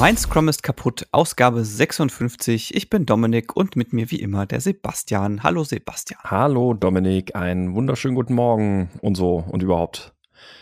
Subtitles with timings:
[0.00, 2.74] Mein Scrum ist kaputt, Ausgabe 56.
[2.74, 5.42] Ich bin Dominik und mit mir wie immer der Sebastian.
[5.42, 6.18] Hallo Sebastian.
[6.24, 10.14] Hallo Dominik, einen wunderschönen guten Morgen und so und überhaupt.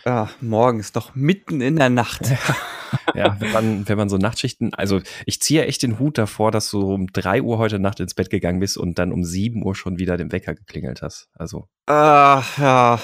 [0.04, 2.22] Ja, morgen ist doch mitten in der Nacht.
[3.18, 6.70] ja, wenn man, wenn man so Nachtschichten, also ich ziehe echt den Hut davor, dass
[6.70, 9.74] du um drei Uhr heute Nacht ins Bett gegangen bist und dann um sieben Uhr
[9.74, 11.28] schon wieder den Wecker geklingelt hast.
[11.34, 11.68] Also.
[11.88, 12.42] Äh, ja,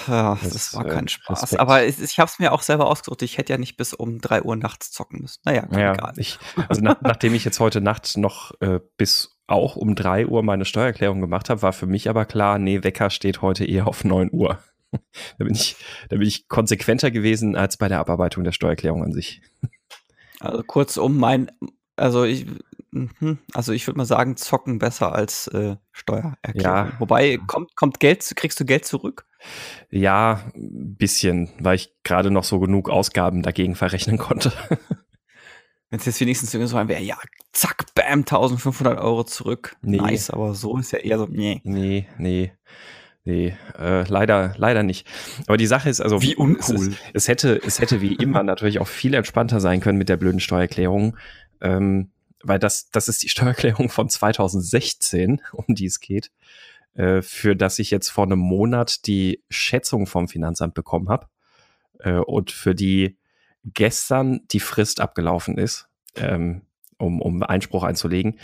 [0.07, 1.43] ja, das, das war kein äh, Spaß.
[1.43, 1.61] Respekt.
[1.61, 3.23] Aber ich, ich habe es mir auch selber ausgesucht.
[3.23, 5.41] Ich hätte ja nicht bis um drei Uhr nachts zocken müssen.
[5.45, 6.13] Naja, ja, egal.
[6.17, 10.43] Ich, also nach, nachdem ich jetzt heute Nacht noch äh, bis auch um drei Uhr
[10.43, 14.05] meine Steuererklärung gemacht habe, war für mich aber klar, nee, Wecker steht heute eher auf
[14.05, 14.59] neun Uhr.
[15.39, 15.77] da, bin ich,
[16.09, 19.43] da bin ich konsequenter gewesen als bei der Abarbeitung der Steuererklärung an sich.
[20.47, 21.51] Also kurzum, mein,
[21.97, 22.47] also ich,
[22.91, 26.61] mhm, also ich würde mal sagen, zocken besser als äh, Steuererklärung.
[26.61, 26.93] Ja.
[26.99, 29.27] Wobei, kommt, kommt Geld, kriegst du Geld zurück?
[29.91, 34.53] Ja, ein bisschen, weil ich gerade noch so genug Ausgaben dagegen verrechnen konnte.
[35.91, 37.17] Wenn es jetzt wenigstens so ein wäre, ja,
[37.53, 39.77] zack, bam, 1500 Euro zurück.
[39.83, 39.99] Nee.
[39.99, 41.61] Nice, aber so ist ja eher so, nee.
[41.63, 42.53] Nee, nee.
[43.27, 45.07] Nee, äh, leider, leider nicht.
[45.47, 46.89] Aber die Sache ist, also wie uncool.
[46.89, 50.19] Es, es, hätte, es hätte wie immer natürlich auch viel entspannter sein können mit der
[50.19, 51.17] blöden Steuererklärung,
[51.63, 52.11] ähm,
[52.43, 56.31] weil das, das ist die Steuererklärung von 2016, um die es geht,
[56.95, 61.29] äh, für das ich jetzt vor einem Monat die Schätzung vom Finanzamt bekommen habe
[62.01, 63.17] äh, und für die
[63.65, 66.61] gestern die Frist abgelaufen ist, ähm,
[66.99, 68.39] um, um Einspruch einzulegen.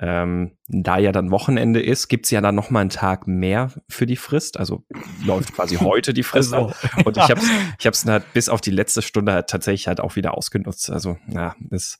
[0.00, 4.06] Ähm, da ja dann Wochenende ist, gibt's ja dann noch mal einen Tag mehr für
[4.06, 4.58] die Frist.
[4.58, 4.84] Also
[5.24, 6.72] läuft quasi heute die Frist also,
[7.04, 10.00] Und ich habe es ich hab's halt bis auf die letzte Stunde halt tatsächlich halt
[10.00, 10.90] auch wieder ausgenutzt.
[10.90, 11.98] Also, ja, ist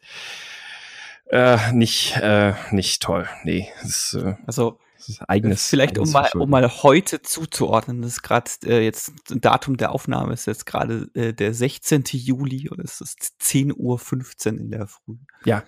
[1.26, 3.28] äh, nicht, äh, nicht toll.
[3.44, 4.78] Nee, ist, äh, also
[5.26, 5.68] eigenes.
[5.68, 9.92] Vielleicht eigenes um mal, um mal heute zuzuordnen, das ist gerade äh, jetzt Datum der
[9.92, 12.04] Aufnahme ist jetzt gerade äh, der 16.
[12.12, 15.16] Juli und es ist 10.15 Uhr in der Früh.
[15.44, 15.64] Ja,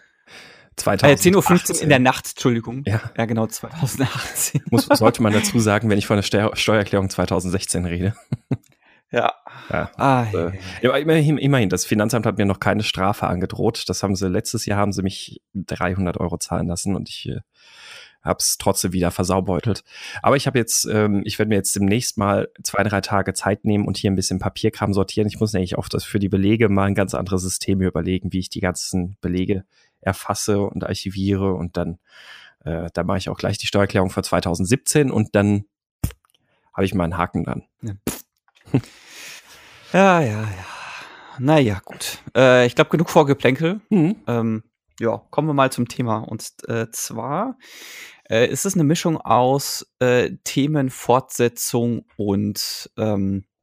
[0.76, 1.34] 2018.
[1.34, 2.82] Äh, 10.15 Uhr in der Nacht, Entschuldigung.
[2.86, 4.62] Ja, ja genau, 2018.
[4.70, 8.14] Muss, sollte man dazu sagen, wenn ich von der Steuer Steuererklärung 2016 rede.
[9.12, 9.32] Ja.
[9.70, 9.90] ja.
[9.96, 10.96] Ah, äh, ja.
[10.96, 13.88] Immerhin, immerhin, das Finanzamt hat mir noch keine Strafe angedroht.
[13.88, 17.40] Das haben sie, letztes Jahr haben sie mich 300 Euro zahlen lassen und ich äh,
[18.26, 19.84] habe es trotzdem wieder versaubeutelt.
[20.22, 23.64] Aber ich habe jetzt, ähm, ich werde mir jetzt demnächst mal zwei, drei Tage Zeit
[23.64, 25.28] nehmen und hier ein bisschen Papierkram sortieren.
[25.28, 28.40] Ich muss nämlich auch das für die Belege mal ein ganz anderes System überlegen, wie
[28.40, 29.64] ich die ganzen Belege
[30.06, 31.98] erfasse und archiviere und dann,
[32.64, 35.64] äh, da mache ich auch gleich die Steuererklärung für 2017 und dann
[36.72, 37.64] habe ich meinen Haken dann.
[39.92, 40.42] Ja, ja, ja.
[40.42, 40.66] ja.
[41.38, 42.18] Naja, gut.
[42.36, 43.80] Äh, ich glaube, genug Vorgeplänkel.
[43.88, 44.16] Mhm.
[44.26, 44.64] Ähm,
[44.98, 46.18] ja, kommen wir mal zum Thema.
[46.18, 47.56] Und äh, zwar
[48.28, 53.55] äh, ist es eine Mischung aus äh, Themenfortsetzung und ähm, äh,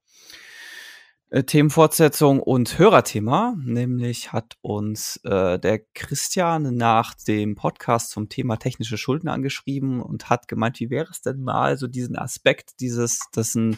[1.41, 3.55] Themenfortsetzung und Hörerthema.
[3.57, 10.29] Nämlich hat uns äh, der Christian nach dem Podcast zum Thema technische Schulden angeschrieben und
[10.29, 13.77] hat gemeint, wie wäre es denn mal so diesen Aspekt dieses, dass ein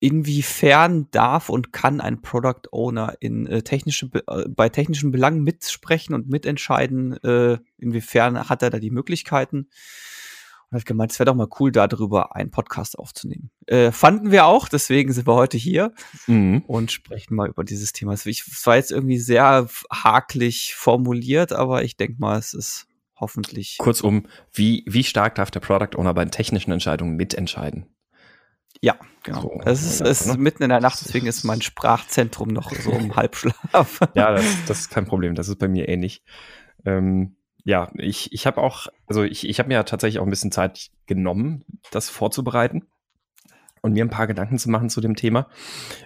[0.00, 6.14] inwiefern darf und kann ein Product Owner in äh, technische, äh, bei technischen Belangen mitsprechen
[6.14, 9.68] und mitentscheiden, äh, inwiefern hat er da die Möglichkeiten?
[10.74, 13.50] Hat gemeint, es wäre doch mal cool, darüber einen Podcast aufzunehmen.
[13.66, 15.92] Äh, fanden wir auch, deswegen sind wir heute hier
[16.26, 16.62] mhm.
[16.66, 18.12] und sprechen mal über dieses Thema.
[18.12, 18.26] Es
[18.66, 22.86] war jetzt irgendwie sehr haklich formuliert, aber ich denke mal, es ist
[23.16, 23.76] hoffentlich.
[23.78, 27.86] Kurzum, wie, wie stark darf der Product Owner bei technischen Entscheidungen mitentscheiden?
[28.80, 29.40] Ja, genau.
[29.40, 30.36] So, es ist, ja, ist ne?
[30.36, 34.00] mitten in der Nacht, deswegen ist mein Sprachzentrum noch so im Halbschlaf.
[34.14, 35.34] ja, das, das, ist kein Problem.
[35.34, 36.22] Das ist bei mir ähnlich.
[36.84, 40.30] Ähm, ja, ich, ich habe auch, also ich, ich habe mir ja tatsächlich auch ein
[40.30, 42.86] bisschen Zeit genommen, das vorzubereiten
[43.84, 45.46] und mir ein paar Gedanken zu machen zu dem Thema.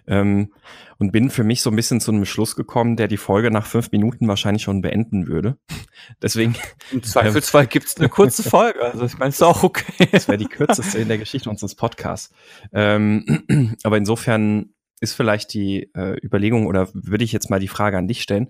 [0.08, 0.52] Ähm,
[0.98, 3.66] und bin für mich so ein bisschen zu einem Schluss gekommen, der die Folge nach
[3.66, 5.58] fünf Minuten wahrscheinlich schon beenden würde.
[6.22, 6.56] Deswegen.
[6.92, 8.82] Im Zweifelsfall ähm, gibt es eine kurze Folge.
[8.82, 10.08] Also ich meine, ist auch okay.
[10.10, 12.34] Das wäre die kürzeste in der Geschichte unseres Podcasts.
[12.72, 17.96] Ähm, aber insofern ist vielleicht die äh, Überlegung oder würde ich jetzt mal die Frage
[17.96, 18.48] an dich stellen.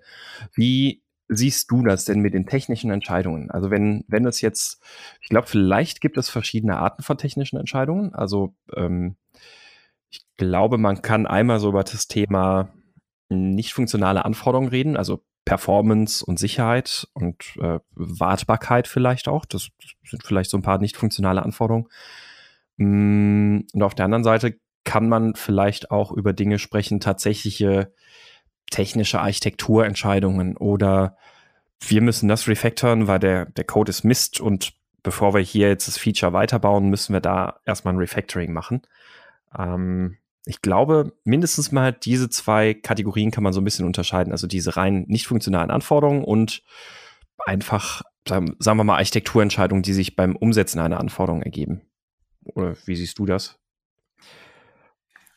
[0.55, 3.51] Wie siehst du das denn mit den technischen Entscheidungen?
[3.51, 4.83] Also wenn, wenn es jetzt,
[5.21, 8.15] ich glaube, vielleicht gibt es verschiedene Arten von technischen Entscheidungen.
[8.15, 9.17] Also ähm,
[10.11, 12.71] ich glaube, man kann einmal so über das Thema
[13.29, 19.45] nicht funktionale Anforderungen reden, also Performance und Sicherheit und äh, Wartbarkeit vielleicht auch.
[19.45, 19.69] Das
[20.05, 21.89] sind vielleicht so ein paar nicht funktionale Anforderungen.
[22.77, 27.93] Mm, und auf der anderen Seite kann man vielleicht auch über Dinge sprechen, tatsächliche
[28.71, 31.17] technische Architekturentscheidungen oder
[31.81, 34.73] wir müssen das refactoren, weil der, der Code ist Mist und
[35.03, 38.83] bevor wir hier jetzt das Feature weiterbauen, müssen wir da erstmal ein Refactoring machen.
[39.57, 44.33] Ähm, ich glaube, mindestens mal diese zwei Kategorien kann man so ein bisschen unterscheiden.
[44.33, 46.63] Also diese rein nicht funktionalen Anforderungen und
[47.47, 51.83] einfach, sagen, wir mal, Architekturentscheidungen, die sich beim Umsetzen einer Anforderung ergeben.
[52.55, 53.59] Oder wie siehst du das?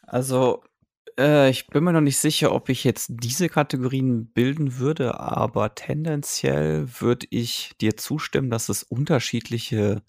[0.04, 0.64] Also,
[1.20, 5.76] äh, ich bin mir noch nicht sicher, ob ich jetzt diese Kategorien bilden würde, aber
[5.76, 10.04] tendenziell würde ich dir zustimmen, dass es unterschiedliche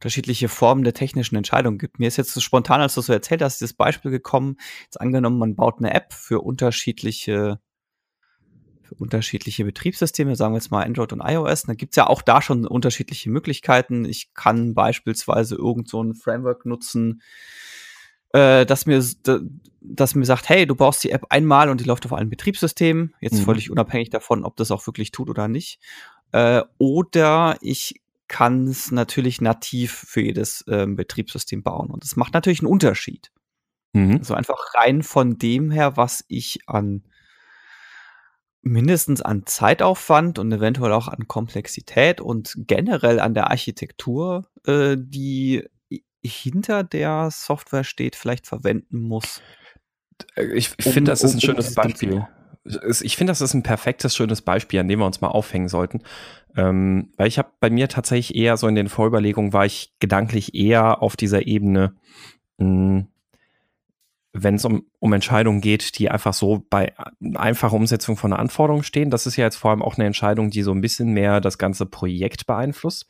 [0.00, 1.98] unterschiedliche Formen der technischen Entscheidung gibt.
[1.98, 5.38] Mir ist jetzt so spontan, als du so erzählt hast, dieses Beispiel gekommen, jetzt angenommen,
[5.38, 7.60] man baut eine App für unterschiedliche
[8.80, 11.64] für unterschiedliche Betriebssysteme, sagen wir jetzt mal Android und iOS.
[11.64, 14.04] Da gibt's ja auch da schon unterschiedliche Möglichkeiten.
[14.04, 17.22] Ich kann beispielsweise irgend so ein Framework nutzen,
[18.32, 19.02] äh, dass mir
[19.82, 23.14] dass mir sagt, hey, du brauchst die App einmal und die läuft auf allen Betriebssystemen,
[23.20, 23.44] jetzt mhm.
[23.44, 25.80] völlig unabhängig davon, ob das auch wirklich tut oder nicht.
[26.32, 31.90] Äh, oder ich kann es natürlich nativ für jedes ähm, Betriebssystem bauen.
[31.90, 33.32] Und das macht natürlich einen Unterschied.
[33.92, 34.18] Mhm.
[34.18, 37.02] Also einfach rein von dem her, was ich an
[38.62, 45.66] mindestens an Zeitaufwand und eventuell auch an Komplexität und generell an der Architektur, äh, die
[46.22, 49.42] hinter der Software steht, vielleicht verwenden muss.
[50.36, 52.26] Ich, ich um, finde, das ist ein schönes Beispiel
[52.64, 56.02] ich finde, das ist ein perfektes, schönes Beispiel, an dem wir uns mal aufhängen sollten.
[56.56, 60.54] Ähm, weil ich habe bei mir tatsächlich eher so in den Vorüberlegungen war ich gedanklich
[60.54, 61.94] eher auf dieser Ebene,
[62.58, 63.08] hm,
[64.32, 66.92] wenn es um, um Entscheidungen geht, die einfach so bei
[67.34, 69.10] einfacher Umsetzung von einer Anforderung stehen.
[69.10, 71.58] Das ist ja jetzt vor allem auch eine Entscheidung, die so ein bisschen mehr das
[71.58, 73.06] ganze Projekt beeinflusst.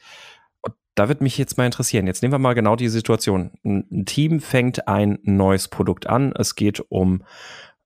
[1.00, 2.06] Da wird mich jetzt mal interessieren.
[2.06, 3.52] Jetzt nehmen wir mal genau die Situation.
[3.64, 6.32] Ein Team fängt ein neues Produkt an.
[6.37, 7.25] Es geht um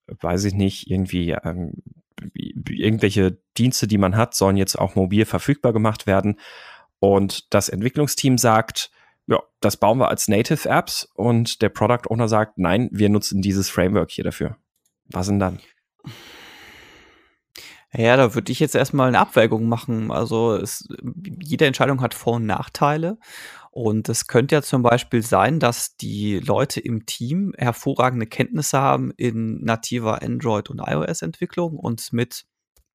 [0.06, 1.82] weiß ich nicht, irgendwie ähm,
[2.34, 6.38] irgendwelche Dienste, die man hat, sollen jetzt auch mobil verfügbar gemacht werden.
[6.99, 8.90] Und das Entwicklungsteam sagt,
[9.26, 13.43] ja, das bauen wir als Native Apps und der Product Owner sagt, nein, wir nutzen
[13.43, 14.56] dieses Framework hier dafür.
[15.06, 15.60] Was denn dann?
[17.96, 20.11] Ja, da würde ich jetzt erstmal eine Abwägung machen.
[20.11, 20.88] Also es,
[21.41, 23.19] jede Entscheidung hat Vor- und Nachteile.
[23.70, 29.12] Und es könnte ja zum Beispiel sein, dass die Leute im Team hervorragende Kenntnisse haben
[29.17, 32.46] in nativer Android- und iOS-Entwicklung und mit,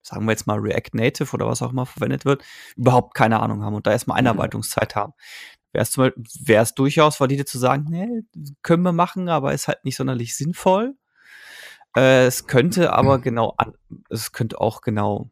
[0.01, 2.43] sagen wir jetzt mal, React Native oder was auch immer verwendet wird,
[2.75, 4.27] überhaupt keine Ahnung haben und da erstmal mhm.
[4.27, 5.13] Einarbeitungszeit haben.
[5.71, 8.23] Wäre es durchaus valide zu sagen, nee,
[8.63, 10.95] können wir machen, aber ist halt nicht sonderlich sinnvoll.
[11.95, 13.73] Äh, es könnte aber genau, an,
[14.09, 15.31] es könnte auch genau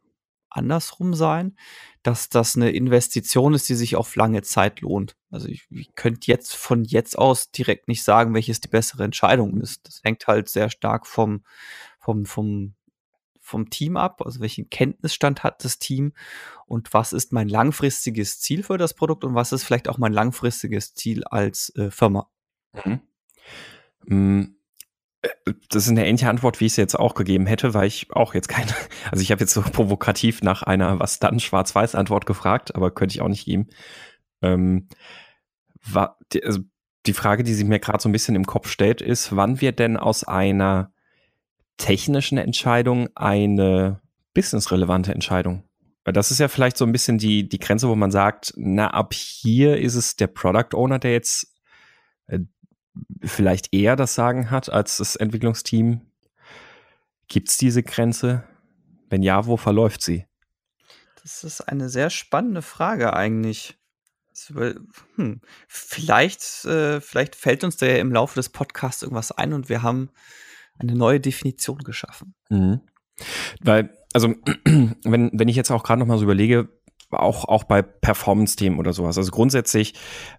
[0.50, 1.56] andersrum sein,
[2.02, 5.16] dass das eine Investition ist, die sich auf lange Zeit lohnt.
[5.30, 9.60] Also ich, ich könnte jetzt von jetzt aus direkt nicht sagen, welches die bessere Entscheidung
[9.60, 9.86] ist.
[9.86, 11.44] Das hängt halt sehr stark vom,
[12.00, 12.74] vom, vom,
[13.40, 16.12] vom Team ab, also welchen Kenntnisstand hat das Team
[16.66, 20.12] und was ist mein langfristiges Ziel für das Produkt und was ist vielleicht auch mein
[20.12, 22.30] langfristiges Ziel als äh, Firma.
[24.04, 24.57] Mhm.
[25.68, 28.34] Das ist eine ähnliche Antwort, wie ich es jetzt auch gegeben hätte, weil ich auch
[28.34, 28.72] jetzt keine,
[29.10, 33.20] also ich habe jetzt so provokativ nach einer was dann Schwarz-Weiß-Antwort gefragt, aber könnte ich
[33.20, 33.68] auch nicht geben.
[34.42, 34.88] Ähm,
[35.84, 36.60] war, die, also
[37.06, 39.72] die Frage, die sich mir gerade so ein bisschen im Kopf stellt, ist, wann wir
[39.72, 40.92] denn aus einer
[41.78, 44.00] technischen Entscheidung eine
[44.34, 45.64] businessrelevante Entscheidung?
[46.04, 49.12] Das ist ja vielleicht so ein bisschen die, die Grenze, wo man sagt, na, ab
[49.12, 51.54] hier ist es der Product Owner, der jetzt
[52.28, 52.40] äh,
[53.22, 56.02] vielleicht eher das Sagen hat als das Entwicklungsteam?
[57.28, 58.44] Gibt es diese Grenze?
[59.10, 60.26] Wenn ja, wo verläuft sie?
[61.22, 63.78] Das ist eine sehr spannende Frage eigentlich.
[65.16, 69.68] Hm, vielleicht, äh, vielleicht fällt uns da ja im Laufe des Podcasts irgendwas ein und
[69.68, 70.10] wir haben
[70.78, 72.34] eine neue Definition geschaffen.
[72.48, 72.80] Mhm.
[73.60, 74.28] Weil, also,
[74.64, 76.68] wenn, wenn ich jetzt auch gerade noch mal so überlege,
[77.10, 79.16] auch, auch bei Performance-Themen oder sowas.
[79.16, 79.94] Also grundsätzlich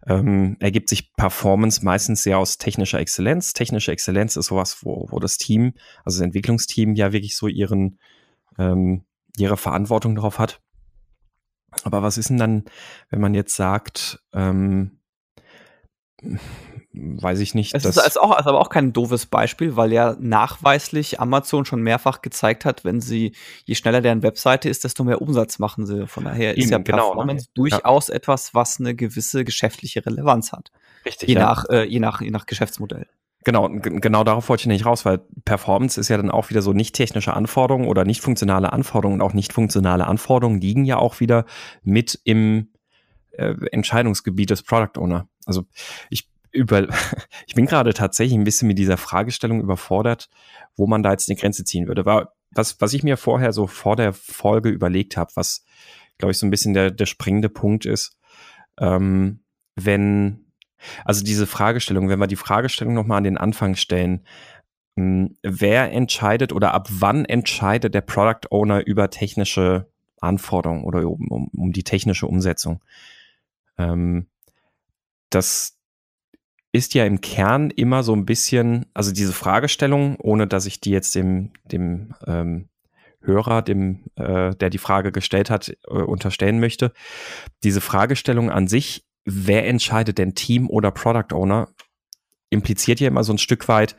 [0.07, 3.53] ähm, ergibt sich Performance meistens sehr aus technischer Exzellenz.
[3.53, 5.73] Technische Exzellenz ist sowas, wo, wo das Team,
[6.03, 7.99] also das Entwicklungsteam ja wirklich so ihren,
[8.57, 9.05] ähm,
[9.37, 10.61] ihre Verantwortung darauf hat.
[11.83, 12.63] Aber was ist denn dann,
[13.09, 14.99] wenn man jetzt sagt, ähm,
[16.91, 17.75] weiß ich nicht.
[17.75, 21.81] Es ist, ist, auch, ist aber auch kein doofes Beispiel, weil ja nachweislich Amazon schon
[21.81, 23.33] mehrfach gezeigt hat, wenn sie,
[23.65, 26.07] je schneller deren Webseite ist, desto mehr Umsatz machen sie.
[26.07, 27.51] Von daher Eben, ist ja genau, Performance ne?
[27.53, 28.15] durchaus ja.
[28.15, 30.71] etwas, was eine gewisse geschäftliche Relevanz hat.
[31.05, 31.29] Richtig.
[31.29, 31.41] Je, ja.
[31.41, 33.05] nach, äh, je, nach, je nach Geschäftsmodell.
[33.45, 36.73] Genau, genau darauf wollte ich nicht raus, weil Performance ist ja dann auch wieder so
[36.73, 41.21] nicht technische Anforderungen oder nicht funktionale Anforderungen und auch nicht funktionale Anforderungen liegen ja auch
[41.21, 41.45] wieder
[41.81, 42.73] mit im
[43.31, 45.29] äh, Entscheidungsgebiet des Product Owner.
[45.45, 45.65] Also
[46.09, 46.87] ich über,
[47.47, 50.29] ich bin gerade tatsächlich ein bisschen mit dieser Fragestellung überfordert,
[50.75, 52.05] wo man da jetzt eine Grenze ziehen würde.
[52.05, 55.63] War, was, was ich mir vorher so vor der Folge überlegt habe, was,
[56.17, 58.17] glaube ich, so ein bisschen der, der springende Punkt ist,
[58.79, 59.41] ähm,
[59.75, 60.45] wenn
[61.03, 64.25] Also diese Fragestellung, wenn wir die Fragestellung nochmal an den Anfang stellen,
[64.95, 69.87] hm, wer entscheidet oder ab wann entscheidet der Product Owner über technische
[70.21, 72.83] Anforderungen oder um, um, um die technische Umsetzung?
[73.77, 74.27] Ähm,
[75.29, 75.78] das
[76.71, 80.91] ist ja im Kern immer so ein bisschen, also diese Fragestellung, ohne dass ich die
[80.91, 82.69] jetzt dem, dem ähm,
[83.21, 86.93] Hörer, dem, äh, der die Frage gestellt hat, äh, unterstellen möchte.
[87.63, 91.69] Diese Fragestellung an sich, wer entscheidet denn Team oder Product Owner,
[92.49, 93.95] impliziert ja immer so ein Stück weit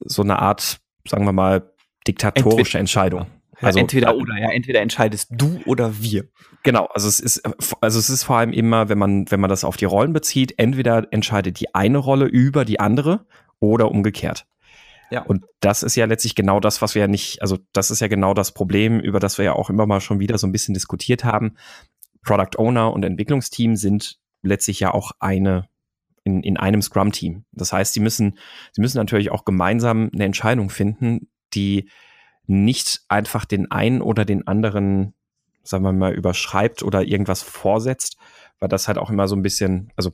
[0.00, 1.72] so eine Art, sagen wir mal,
[2.06, 3.26] diktatorische Entweder, Entscheidung.
[3.60, 6.28] Also, entweder oder, ja, entweder entscheidest du oder wir.
[6.62, 7.42] Genau, also es ist,
[7.80, 10.54] also es ist vor allem immer, wenn man, wenn man das auf die Rollen bezieht,
[10.58, 13.26] entweder entscheidet die eine Rolle über die andere
[13.58, 14.46] oder umgekehrt.
[15.10, 15.22] Ja.
[15.22, 18.08] Und das ist ja letztlich genau das, was wir ja nicht, also das ist ja
[18.08, 20.74] genau das Problem, über das wir ja auch immer mal schon wieder so ein bisschen
[20.74, 21.56] diskutiert haben.
[22.22, 25.68] Product Owner und Entwicklungsteam sind letztlich ja auch eine
[26.24, 27.44] in, in einem Scrum-Team.
[27.52, 28.38] Das heißt, sie müssen,
[28.72, 31.88] sie müssen natürlich auch gemeinsam eine Entscheidung finden, die
[32.48, 35.14] nicht einfach den einen oder den anderen,
[35.62, 38.16] sagen wir mal, überschreibt oder irgendwas vorsetzt,
[38.58, 40.12] weil das halt auch immer so ein bisschen, also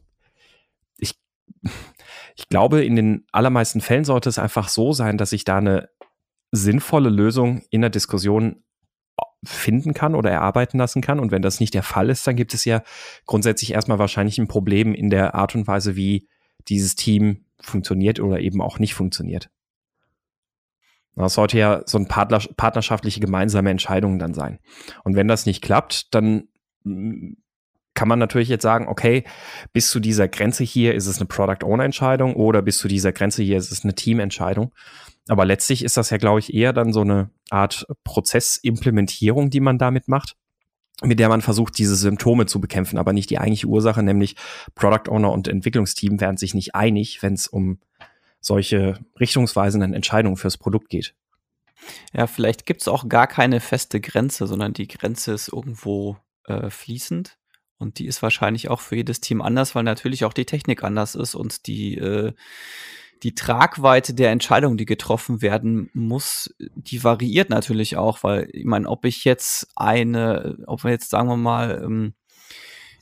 [0.99, 1.19] ich,
[2.37, 5.89] ich glaube, in den allermeisten Fällen sollte es einfach so sein, dass ich da eine
[6.51, 8.65] sinnvolle Lösung in der Diskussion
[9.45, 11.21] finden kann oder erarbeiten lassen kann.
[11.21, 12.83] Und wenn das nicht der Fall ist, dann gibt es ja
[13.27, 16.29] grundsätzlich erstmal wahrscheinlich ein Problem in der Art und Weise, wie
[16.69, 19.51] dieses Team funktioniert oder eben auch nicht funktioniert.
[21.17, 24.59] Das sollte ja so ein partnerschaftliche gemeinsame Entscheidung dann sein.
[25.05, 26.49] Und wenn das nicht klappt, dann
[27.95, 29.23] kann man natürlich jetzt sagen, okay,
[29.73, 33.57] bis zu dieser Grenze hier ist es eine Product-Owner-Entscheidung oder bis zu dieser Grenze hier
[33.57, 34.73] ist es eine Team-Entscheidung.
[35.29, 39.79] Aber letztlich ist das ja, glaube ich, eher dann so eine Art Prozessimplementierung, die man
[39.79, 40.35] damit macht,
[41.03, 44.37] mit der man versucht, diese Symptome zu bekämpfen, aber nicht die eigentliche Ursache, nämlich
[44.75, 47.79] Product Owner und Entwicklungsteam werden sich nicht einig, wenn es um
[48.45, 51.15] solche richtungsweisenden Entscheidungen fürs Produkt geht.
[52.13, 56.71] Ja, vielleicht gibt es auch gar keine feste Grenze, sondern die Grenze ist irgendwo äh,
[56.71, 57.37] fließend.
[57.79, 61.15] Und die ist wahrscheinlich auch für jedes Team anders, weil natürlich auch die Technik anders
[61.15, 62.33] ist und die, äh,
[63.23, 68.89] die Tragweite der Entscheidungen, die getroffen werden muss, die variiert natürlich auch, weil ich meine,
[68.89, 72.15] ob ich jetzt eine, ob wir jetzt sagen wir mal, ähm,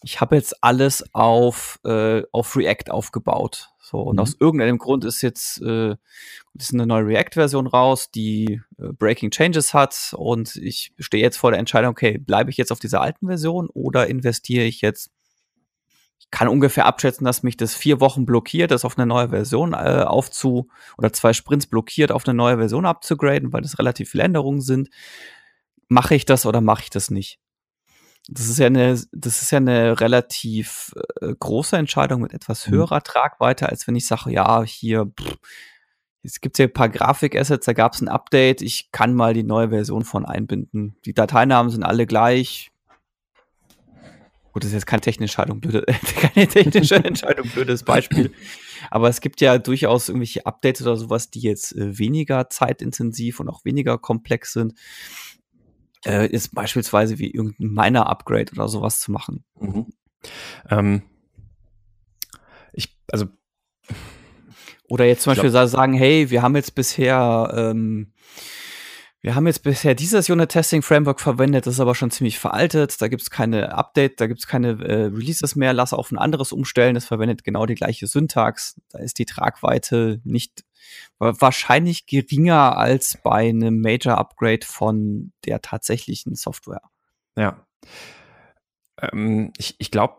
[0.03, 3.72] ich habe jetzt alles auf, äh, auf React aufgebaut.
[3.93, 4.21] So, und mhm.
[4.21, 5.97] aus irgendeinem Grund ist jetzt äh,
[6.55, 10.15] ist eine neue React-Version raus, die äh, Breaking Changes hat.
[10.17, 13.69] Und ich stehe jetzt vor der Entscheidung, okay, bleibe ich jetzt auf dieser alten Version
[13.69, 15.11] oder investiere ich jetzt?
[16.19, 19.75] Ich kann ungefähr abschätzen, dass mich das vier Wochen blockiert, das auf eine neue Version
[19.75, 24.23] äh, aufzu oder zwei Sprints blockiert, auf eine neue Version abzugraden, weil das relativ viele
[24.23, 24.89] Änderungen sind.
[25.89, 27.39] Mache ich das oder mache ich das nicht?
[28.29, 32.75] Das ist ja eine, das ist ja eine relativ äh, große Entscheidung mit etwas mhm.
[32.75, 33.05] höherer mhm.
[33.05, 35.39] Tragweite, als wenn ich sage, ja, hier, pff,
[36.23, 39.35] jetzt gibt es hier ein paar Grafik-Assets, da gab es ein Update, ich kann mal
[39.35, 40.97] die neue Version von einbinden.
[41.05, 42.71] Die Dateinamen sind alle gleich.
[44.53, 45.87] Gut, das ist jetzt keine technische Entscheidung, blöde,
[46.35, 48.33] keine technische Entscheidung, blödes Beispiel.
[48.91, 53.49] Aber es gibt ja durchaus irgendwelche Updates oder sowas, die jetzt äh, weniger zeitintensiv und
[53.49, 54.75] auch weniger komplex sind
[56.05, 59.45] äh, ist beispielsweise wie irgendein Miner-Upgrade oder sowas zu machen.
[59.59, 59.87] Mhm.
[60.69, 61.03] Ähm,
[62.73, 63.27] ich, also
[64.89, 68.13] oder jetzt zum Beispiel glaub, sagen, hey, wir haben jetzt bisher ähm,
[69.25, 73.01] wir haben jetzt bisher dieses Unit-Testing-Framework verwendet, das ist aber schon ziemlich veraltet.
[73.01, 75.73] Da gibt es keine Update, da gibt es keine äh, Releases mehr.
[75.73, 76.95] Lass auf ein anderes umstellen.
[76.95, 78.81] Das verwendet genau die gleiche Syntax.
[78.91, 80.65] Da ist die Tragweite nicht
[81.19, 86.83] wahrscheinlich geringer als bei einem Major-Upgrade von der tatsächlichen Software.
[87.37, 87.67] Ja.
[89.01, 90.17] Ähm, ich, ich glaube,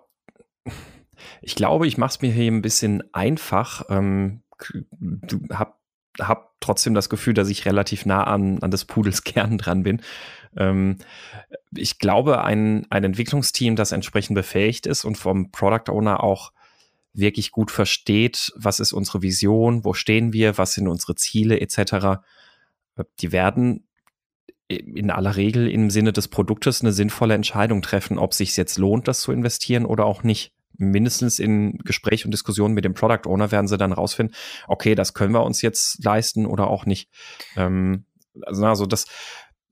[1.41, 3.85] ich glaube, ich mache es mir hier ein bisschen einfach.
[3.89, 4.43] Ähm,
[4.91, 5.79] du hab,
[6.19, 10.01] hab trotzdem das Gefühl, dass ich relativ nah an, an des Pudels Kern dran bin.
[10.55, 10.97] Ähm,
[11.75, 16.51] ich glaube, ein, ein Entwicklungsteam, das entsprechend befähigt ist und vom Product Owner auch
[17.13, 22.21] wirklich gut versteht, was ist unsere Vision, wo stehen wir, was sind unsere Ziele etc.,
[23.19, 23.87] die werden
[24.67, 29.07] in aller Regel im Sinne des Produktes eine sinnvolle Entscheidung treffen, ob sich jetzt lohnt,
[29.07, 30.53] das zu investieren oder auch nicht.
[30.75, 34.35] Mindestens in Gespräch und Diskussion mit dem Product Owner werden sie dann rausfinden,
[34.67, 37.09] okay, das können wir uns jetzt leisten oder auch nicht.
[37.55, 38.05] Ähm,
[38.41, 39.05] also, also das,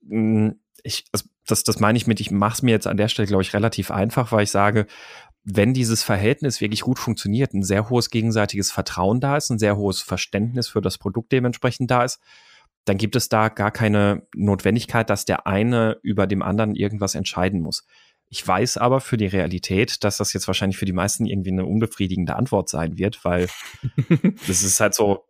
[0.02, 0.50] mm,
[0.84, 1.06] ich,
[1.46, 3.54] das, das meine ich mit, ich mache es mir jetzt an der Stelle, glaube ich,
[3.54, 4.86] relativ einfach, weil ich sage,
[5.44, 9.76] wenn dieses Verhältnis wirklich gut funktioniert, ein sehr hohes gegenseitiges Vertrauen da ist, ein sehr
[9.76, 12.20] hohes Verständnis für das Produkt dementsprechend da ist,
[12.84, 17.60] dann gibt es da gar keine Notwendigkeit, dass der eine über dem anderen irgendwas entscheiden
[17.60, 17.86] muss.
[18.28, 21.66] Ich weiß aber für die Realität, dass das jetzt wahrscheinlich für die meisten irgendwie eine
[21.66, 23.48] unbefriedigende Antwort sein wird, weil
[24.46, 25.24] das ist halt so,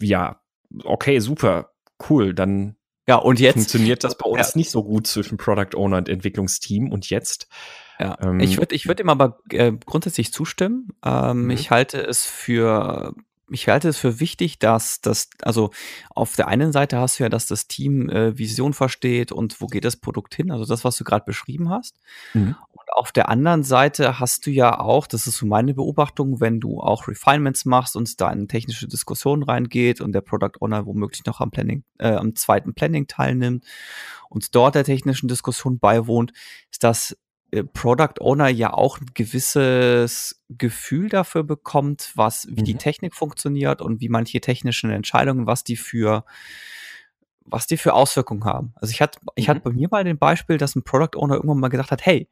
[0.00, 0.40] ja,
[0.82, 1.70] okay, super,
[2.08, 4.58] cool, dann ja, und jetzt funktioniert das bei uns ja.
[4.58, 7.48] nicht so gut zwischen Product Owner und Entwicklungsteam und jetzt.
[7.98, 10.88] Ja, ähm, ich würde ich würd ihm aber äh, grundsätzlich zustimmen.
[11.04, 11.50] Ähm, mhm.
[11.50, 13.14] Ich halte es für
[13.50, 15.70] ich halte es für wichtig, dass das, also
[16.10, 19.66] auf der einen Seite hast du ja, dass das Team äh, Vision versteht und wo
[19.66, 21.98] geht das Produkt hin, also das, was du gerade beschrieben hast.
[22.32, 22.56] Mhm.
[22.72, 26.58] Und auf der anderen Seite hast du ja auch, das ist so meine Beobachtung, wenn
[26.58, 31.24] du auch Refinements machst und da in technische Diskussionen reingeht und der Product Owner womöglich
[31.26, 33.64] noch am Planning, äh, am zweiten Planning teilnimmt
[34.30, 36.32] und dort der technischen Diskussion beiwohnt,
[36.70, 37.16] ist das
[37.62, 42.64] Product Owner ja auch ein gewisses Gefühl dafür bekommt, was, wie mhm.
[42.64, 46.24] die Technik funktioniert und wie manche technischen Entscheidungen, was die für,
[47.44, 48.72] was die für Auswirkungen haben.
[48.76, 49.50] Also ich hatte, ich mhm.
[49.50, 52.28] hatte bei mir mal den Beispiel, dass ein Product Owner irgendwann mal gedacht hat, hey,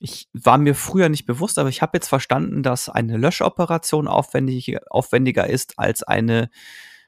[0.00, 4.76] ich war mir früher nicht bewusst, aber ich habe jetzt verstanden, dass eine Löschoperation aufwendig,
[4.90, 6.50] aufwendiger ist als eine,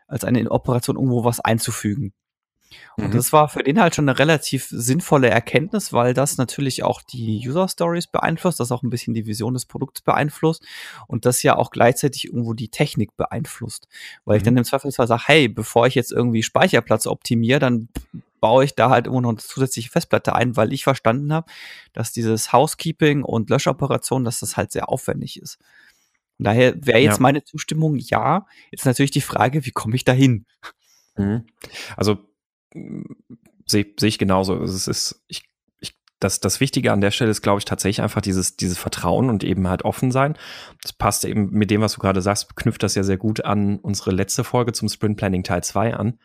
[0.07, 2.15] als eine Operation, irgendwo was einzufügen.
[2.97, 3.13] Und mhm.
[3.13, 7.43] das war für den halt schon eine relativ sinnvolle Erkenntnis, weil das natürlich auch die
[7.47, 10.65] User Stories beeinflusst, das auch ein bisschen die Vision des Produkts beeinflusst
[11.07, 13.89] und das ja auch gleichzeitig irgendwo die Technik beeinflusst.
[14.25, 14.39] Weil mhm.
[14.39, 17.89] ich dann im Zweifelsfall sage, hey, bevor ich jetzt irgendwie Speicherplatz optimiere, dann
[18.41, 21.51] baue ich da halt immer noch eine zusätzliche Festplatte ein, weil ich verstanden habe,
[21.93, 25.59] dass dieses Housekeeping und Löschoperation, dass das halt sehr aufwendig ist.
[26.39, 27.23] Und daher wäre jetzt ja.
[27.23, 28.47] meine Zustimmung ja.
[28.71, 30.47] Jetzt natürlich die Frage, wie komme ich da hin?
[31.17, 31.47] Mhm.
[31.97, 32.19] Also
[32.73, 34.63] sehe seh ich genauso.
[34.63, 35.45] Es ist, ich,
[35.81, 39.31] ich, das, das Wichtige an der Stelle ist, glaube ich, tatsächlich einfach dieses, dieses Vertrauen
[39.31, 40.37] und eben halt offen sein.
[40.83, 43.79] Das passt eben mit dem, was du gerade sagst, knüpft das ja sehr gut an
[43.79, 46.19] unsere letzte Folge zum Sprint Planning Teil 2 an.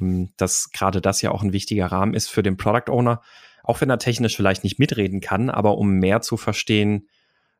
[0.00, 3.22] Ähm, dass gerade das ja auch ein wichtiger Rahmen ist für den Product Owner,
[3.62, 7.08] auch wenn er technisch vielleicht nicht mitreden kann, aber um mehr zu verstehen,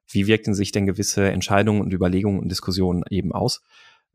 [0.09, 3.63] wie wirken sich denn gewisse Entscheidungen und Überlegungen und Diskussionen eben aus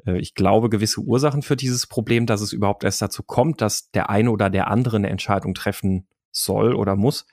[0.05, 4.09] ich glaube, gewisse Ursachen für dieses Problem, dass es überhaupt erst dazu kommt, dass der
[4.09, 7.25] eine oder der andere eine Entscheidung treffen soll oder muss,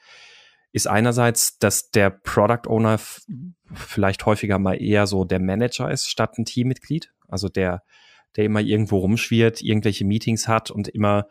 [0.73, 2.99] ist einerseits, dass der Product Owner
[3.75, 7.13] vielleicht häufiger mal eher so der Manager ist statt ein Teammitglied.
[7.29, 7.83] Also der,
[8.37, 11.29] der immer irgendwo rumschwirrt, irgendwelche Meetings hat und immer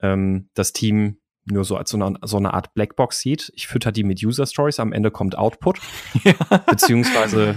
[0.00, 3.50] ähm, das Team nur so als so eine, so eine Art Blackbox sieht.
[3.56, 5.80] Ich fütter die mit User Stories, am Ende kommt Output.
[6.24, 6.34] Ja.
[6.66, 7.56] Beziehungsweise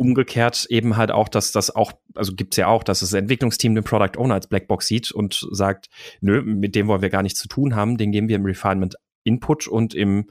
[0.00, 3.84] umgekehrt eben halt auch, dass das auch, also gibt's ja auch, dass das Entwicklungsteam den
[3.84, 5.90] Product Owner als Blackbox sieht und sagt,
[6.22, 8.94] nö, mit dem wollen wir gar nichts zu tun haben, den geben wir im Refinement
[9.24, 10.30] Input und im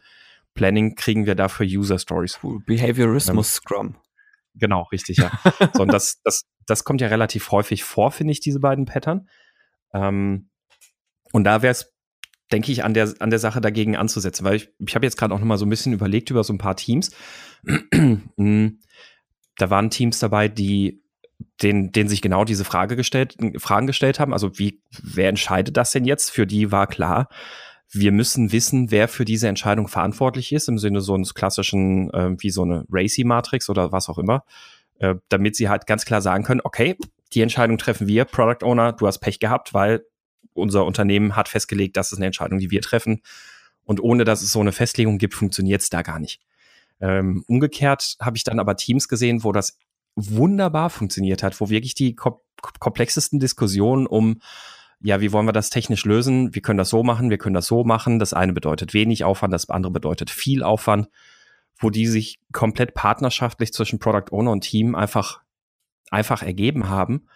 [0.55, 2.39] Planning kriegen wir dafür User Stories.
[2.65, 3.95] Behaviorismus ähm, Scrum.
[4.55, 5.32] Genau, richtig, ja.
[5.75, 9.29] so, und das, das, das kommt ja relativ häufig vor, finde ich, diese beiden Pattern.
[9.93, 10.49] Ähm,
[11.32, 11.93] und da wäre es,
[12.51, 15.32] denke ich, an der, an der Sache dagegen anzusetzen, weil ich, ich habe jetzt gerade
[15.32, 17.12] auch noch mal so ein bisschen überlegt über so ein paar Teams.
[19.59, 21.01] Da waren Teams dabei, die
[21.61, 24.33] den, denen sich genau diese Frage gestellt, Fragen gestellt haben.
[24.33, 26.31] Also wie, wer entscheidet das denn jetzt?
[26.31, 27.29] Für die war klar,
[27.91, 32.35] wir müssen wissen, wer für diese Entscheidung verantwortlich ist, im Sinne so eines klassischen, äh,
[32.37, 34.43] wie so eine Racy-Matrix oder was auch immer,
[34.99, 36.97] äh, damit sie halt ganz klar sagen können, okay,
[37.33, 40.03] die Entscheidung treffen wir, Product Owner, du hast Pech gehabt, weil
[40.53, 43.21] unser Unternehmen hat festgelegt, das ist eine Entscheidung, die wir treffen.
[43.85, 46.41] Und ohne dass es so eine Festlegung gibt, funktioniert es da gar nicht.
[47.01, 49.77] Ähm, umgekehrt habe ich dann aber Teams gesehen, wo das
[50.15, 52.35] wunderbar funktioniert hat, wo wirklich die kom
[52.81, 54.41] komplexesten Diskussionen um
[55.01, 56.53] ja, wie wollen wir das technisch lösen?
[56.53, 58.19] Wir können das so machen, wir können das so machen.
[58.19, 61.07] Das eine bedeutet wenig Aufwand, das andere bedeutet viel Aufwand,
[61.79, 65.41] wo die sich komplett partnerschaftlich zwischen Product Owner und Team einfach,
[66.12, 67.27] einfach ergeben haben,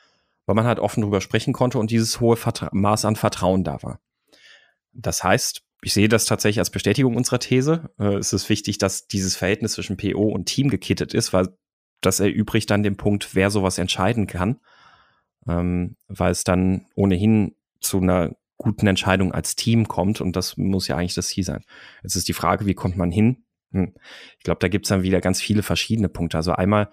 [0.45, 3.81] weil man halt offen drüber sprechen konnte und dieses hohe Vertra Maß an Vertrauen da
[3.81, 3.99] war.
[4.91, 7.91] Das heißt, ich sehe das tatsächlich als Bestätigung unserer These.
[7.99, 11.49] Äh, es ist wichtig, dass dieses Verhältnis zwischen PO und Team gekittet ist, weil
[12.01, 14.59] das erübrigt dann den Punkt, wer sowas entscheiden kann,
[15.47, 20.87] ähm, weil es dann ohnehin zu einer guten Entscheidung als Team kommt und das muss
[20.87, 21.63] ja eigentlich das Ziel sein.
[22.01, 23.43] Jetzt ist die Frage, wie kommt man hin?
[23.71, 23.93] Hm.
[24.37, 26.37] Ich glaube, da gibt es dann wieder ganz viele verschiedene Punkte.
[26.37, 26.91] Also einmal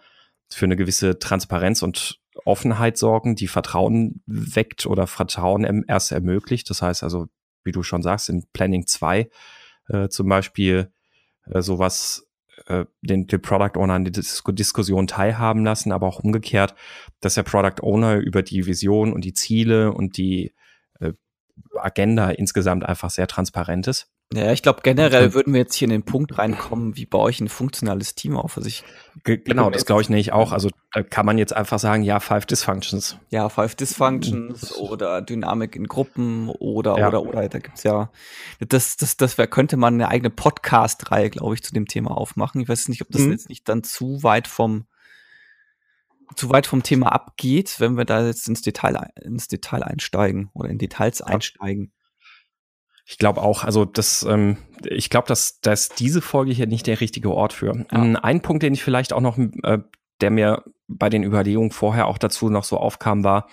[0.53, 6.70] für eine gewisse Transparenz und Offenheit sorgen, die Vertrauen weckt oder Vertrauen erst ermöglicht.
[6.70, 7.29] Das heißt also,
[7.64, 9.31] wie du schon sagst, in Planning 2
[9.88, 10.92] äh, zum Beispiel
[11.46, 12.29] äh, sowas
[12.66, 16.75] äh, den, den Product Owner an der Dis Diskussion teilhaben lassen, aber auch umgekehrt,
[17.20, 20.55] dass der Product Owner über die Vision und die Ziele und die
[21.01, 21.12] äh,
[21.77, 24.11] Agenda insgesamt einfach sehr transparent ist.
[24.32, 27.40] Ja, ich glaube, generell würden wir jetzt hier in den Punkt reinkommen, wie baue ich
[27.40, 28.56] ein funktionales Team auf?
[28.56, 28.84] Also ich,
[29.24, 30.52] genau, das glaube ich nämlich auch.
[30.52, 33.16] Also da kann man jetzt einfach sagen, ja, Five Dysfunctions.
[33.30, 37.08] Ja, Five Dysfunctions oder Dynamik in Gruppen oder, ja.
[37.08, 37.48] oder, oder.
[37.48, 38.12] Da gibt's ja,
[38.60, 42.60] das, das, das wär, könnte man eine eigene Podcast-Reihe, glaube ich, zu dem Thema aufmachen.
[42.60, 43.32] Ich weiß nicht, ob das mhm.
[43.32, 44.86] jetzt nicht dann zu weit vom,
[46.36, 50.68] zu weit vom Thema abgeht, wenn wir da jetzt ins Detail, ins Detail einsteigen oder
[50.68, 51.26] in Details ja.
[51.26, 51.92] einsteigen.
[53.11, 57.01] Ich glaube auch, also das, ähm, ich glaube, dass, dass diese Folge hier nicht der
[57.01, 57.85] richtige Ort für.
[57.90, 58.20] Ja.
[58.23, 59.79] Ein Punkt, den ich vielleicht auch noch, äh,
[60.20, 63.49] der mir bei den Überlegungen vorher auch dazu noch so aufkam, war,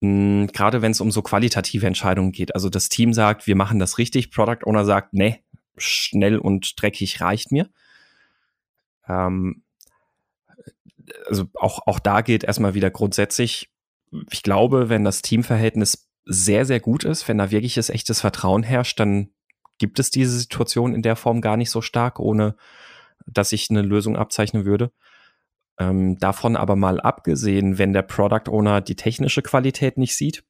[0.00, 2.54] gerade wenn es um so qualitative Entscheidungen geht.
[2.54, 5.42] Also das Team sagt, wir machen das richtig, Product Owner sagt, nee,
[5.76, 7.68] schnell und dreckig reicht mir.
[9.08, 9.64] Ähm,
[11.26, 13.72] also auch, auch da geht erstmal wieder grundsätzlich,
[14.30, 19.00] ich glaube, wenn das Teamverhältnis sehr, sehr gut ist, wenn da wirkliches echtes Vertrauen herrscht,
[19.00, 19.30] dann
[19.78, 22.54] gibt es diese Situation in der Form gar nicht so stark, ohne
[23.26, 24.92] dass ich eine Lösung abzeichnen würde.
[25.78, 30.44] Ähm, davon aber mal abgesehen, wenn der Product Owner die technische Qualität nicht sieht,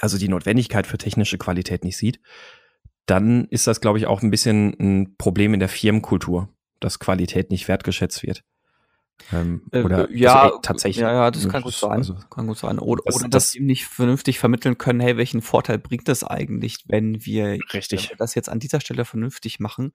[0.00, 2.20] also die Notwendigkeit für technische Qualität nicht sieht,
[3.06, 6.48] dann ist das, glaube ich, auch ein bisschen ein Problem in der Firmenkultur,
[6.80, 8.44] dass Qualität nicht wertgeschätzt wird.
[9.32, 11.02] Ähm, äh, oder ja, also, ey, tatsächlich.
[11.02, 11.90] Ja, ja, das kann gut sein.
[11.92, 12.78] Also, kann gut sein.
[12.78, 16.24] Oder, das, oder dass das, sie nicht vernünftig vermitteln können, hey, welchen Vorteil bringt das
[16.24, 18.04] eigentlich, wenn wir, richtig.
[18.04, 19.92] Wenn wir das jetzt an dieser Stelle vernünftig machen,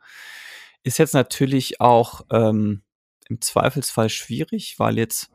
[0.83, 2.83] ist jetzt natürlich auch ähm,
[3.27, 5.31] im Zweifelsfall schwierig, weil jetzt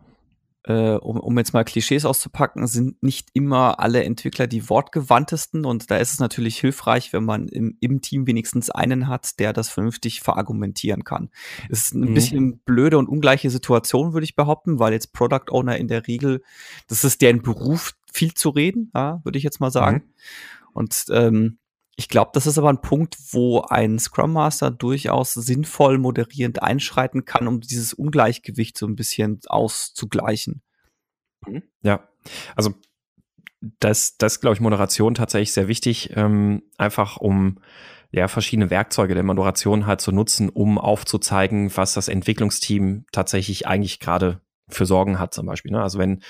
[0.65, 5.91] äh, um, um jetzt mal Klischees auszupacken, sind nicht immer alle Entwickler die wortgewandtesten und
[5.91, 9.71] da ist es natürlich hilfreich, wenn man im, im Team wenigstens einen hat, der das
[9.71, 11.31] vernünftig verargumentieren kann.
[11.71, 12.15] Es ist ein mhm.
[12.15, 16.43] bisschen blöde und ungleiche Situation, würde ich behaupten, weil jetzt Product Owner in der Regel,
[16.89, 19.97] das ist deren Beruf, viel zu reden, ja, würde ich jetzt mal sagen.
[19.97, 20.13] Mhm.
[20.73, 21.59] Und ähm,
[22.01, 27.27] ich glaube, das ist aber ein Punkt, wo ein Scrum Master durchaus sinnvoll moderierend einschreiten
[27.27, 30.63] kann, um dieses Ungleichgewicht so ein bisschen auszugleichen.
[31.47, 31.63] Mhm.
[31.83, 32.09] Ja,
[32.57, 32.73] also
[33.61, 37.59] das, das glaube ich, Moderation tatsächlich sehr wichtig, ähm, einfach um
[38.13, 44.01] ja verschiedene Werkzeuge der Moderation halt zu nutzen, um aufzuzeigen, was das Entwicklungsteam tatsächlich eigentlich
[44.01, 45.73] gerade für Sorgen hat, zum Beispiel.
[45.73, 45.83] Ne?
[45.83, 46.23] Also wenn,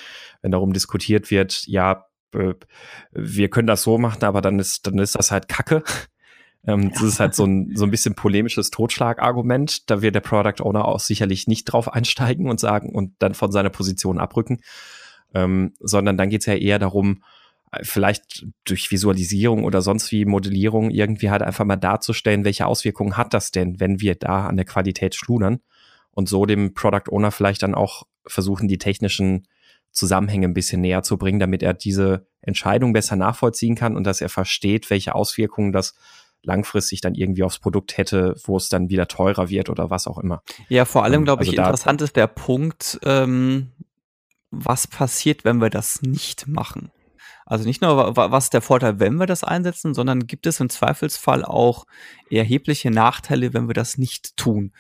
[0.43, 2.10] wenn darum diskutiert wird, ja,
[3.13, 5.83] wir können das so machen, aber dann ist, dann ist das halt Kacke.
[6.67, 9.91] Ähm, das ist halt so ein, so ein bisschen polemisches Totschlagargument.
[9.91, 13.53] Da wird der Product Owner auch sicherlich nicht drauf einsteigen und sagen und dann von
[13.53, 14.61] seiner Position abrücken.
[15.33, 17.23] Ähm, sondern dann geht's ja eher darum,
[17.73, 23.17] äh, vielleicht durch Visualisierung oder sonst wie Modellierung irgendwie halt einfach mal darzustellen, welche Auswirkungen
[23.17, 25.61] hat das denn, wenn wir da an der Qualität schludern
[26.11, 29.47] und so dem Product Owner vielleicht dann auch versuchen, die technischen
[29.93, 34.21] Zusammenhänge ein bisschen näher zu bringen, damit er diese Entscheidung besser nachvollziehen kann und dass
[34.21, 35.95] er versteht, welche Auswirkungen das
[36.43, 40.19] langfristig dann irgendwie aufs Produkt hätte, wo es dann wieder teurer wird oder was auch
[40.19, 40.43] immer.
[40.69, 43.73] Ja, vor allem, ähm, glaube also ich, interessant ist der Punkt, ähm,
[44.51, 46.91] was passiert, wenn wir das nicht machen.
[47.51, 50.69] Also nicht nur, was ist der Vorteil, wenn wir das einsetzen, sondern gibt es im
[50.69, 51.85] Zweifelsfall auch
[52.31, 54.73] erhebliche Nachteile, wenn wir das nicht tun.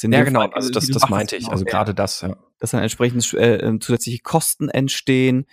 [0.00, 2.34] Ja, genau, Fall, also das, das meinte ich, also gerade das, ja.
[2.60, 5.44] Dass dann entsprechend äh, ähm, zusätzliche Kosten entstehen,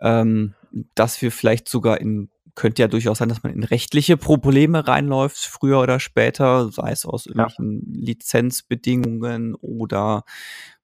[0.00, 0.54] ähm,
[0.96, 5.36] dass wir vielleicht sogar in könnte ja durchaus sein, dass man in rechtliche Probleme reinläuft,
[5.36, 8.06] früher oder später, sei es aus irgendwelchen ja.
[8.06, 10.24] Lizenzbedingungen oder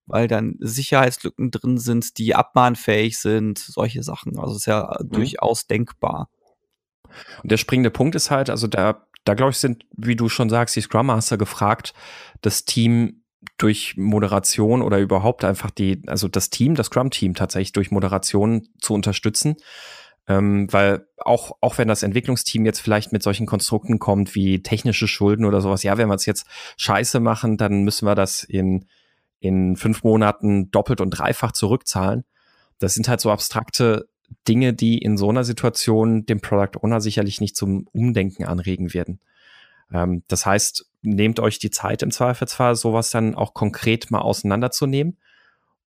[0.07, 4.39] weil dann Sicherheitslücken drin sind, die abmahnfähig sind, solche Sachen.
[4.39, 5.11] Also ist ja mhm.
[5.11, 6.29] durchaus denkbar.
[7.43, 10.51] Und der springende Punkt ist halt, also da, da glaube ich, sind, wie du schon
[10.51, 11.95] sagst, die Scrum Master gefragt,
[12.41, 13.23] das Team
[13.59, 18.95] durch Moderation oder überhaupt einfach die, also das Team, das Scrum-Team tatsächlich durch Moderation zu
[18.95, 19.57] unterstützen.
[20.27, 25.07] Ähm, weil auch, auch wenn das Entwicklungsteam jetzt vielleicht mit solchen Konstrukten kommt wie technische
[25.07, 26.47] Schulden oder sowas, ja, wenn wir es jetzt
[26.79, 28.87] scheiße machen, dann müssen wir das in
[29.45, 32.25] in fünf Monaten doppelt und dreifach zurückzahlen.
[32.79, 34.09] Das sind halt so abstrakte
[34.49, 39.21] Dinge, die in so einer Situation dem Product Owner sicherlich nicht zum Umdenken anregen werden.
[39.93, 45.19] Ähm, das heißt, nehmt euch die Zeit im Zweifelsfall, sowas dann auch konkret mal auseinanderzunehmen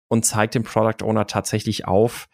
[0.08, 2.28] und zeigt dem Product Owner tatsächlich auf,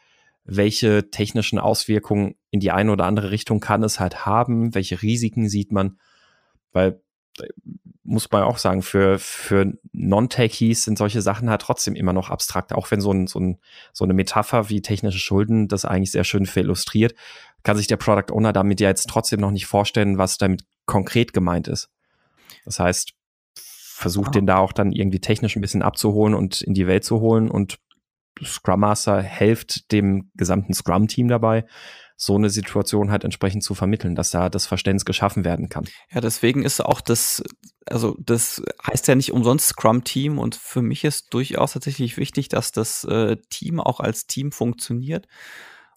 [0.45, 5.51] welche technischen Auswirkungen in die eine oder andere Richtung kann es halt haben, welche Risiken
[5.51, 5.99] sieht man,
[6.73, 7.03] weil
[8.05, 12.73] muss man auch sagen, für, für Non-Techies sind solche Sachen halt trotzdem immer noch abstrakt.
[12.73, 13.59] Auch wenn so, ein, so, ein,
[13.93, 17.15] so eine Metapher wie technische Schulden das eigentlich sehr schön illustriert,
[17.63, 21.33] kann sich der Product Owner damit ja jetzt trotzdem noch nicht vorstellen, was damit konkret
[21.33, 21.91] gemeint ist.
[22.65, 23.15] Das heißt,
[23.55, 24.33] versucht oh.
[24.33, 27.51] den da auch dann irgendwie technisch ein bisschen abzuholen und in die Welt zu holen
[27.51, 27.79] und
[28.43, 31.65] Scrum Master hilft dem gesamten Scrum-Team dabei,
[32.25, 35.87] so eine Situation halt entsprechend zu vermitteln, dass da das Verständnis geschaffen werden kann.
[36.13, 37.43] Ja, deswegen ist auch das,
[37.85, 42.71] also das heißt ja nicht umsonst Scrum-Team und für mich ist durchaus tatsächlich wichtig, dass
[42.71, 45.27] das äh, Team auch als Team funktioniert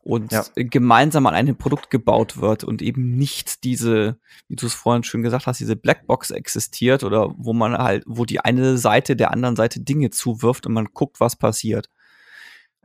[0.02, 0.44] und ja.
[0.56, 5.22] gemeinsam an einem Produkt gebaut wird und eben nicht diese, wie du es vorhin schön
[5.22, 9.56] gesagt hast, diese Blackbox existiert oder wo man halt, wo die eine Seite der anderen
[9.56, 11.92] Seite Dinge zuwirft und man guckt, was passiert.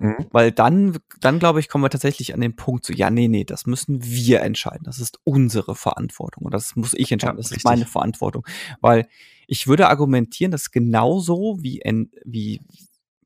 [0.00, 0.26] Mhm.
[0.32, 3.44] Weil dann, dann glaube ich, kommen wir tatsächlich an den Punkt so, ja, nee, nee,
[3.44, 4.84] das müssen wir entscheiden.
[4.84, 7.36] Das ist unsere Verantwortung und das muss ich entscheiden.
[7.36, 7.58] Ja, das richtig.
[7.58, 8.46] ist meine Verantwortung.
[8.80, 9.06] Weil
[9.46, 12.62] ich würde argumentieren, dass genauso wie ein, wie,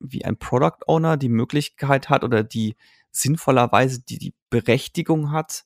[0.01, 2.75] wie ein Product Owner die Möglichkeit hat oder die
[3.13, 5.65] sinnvollerweise die, die Berechtigung hat,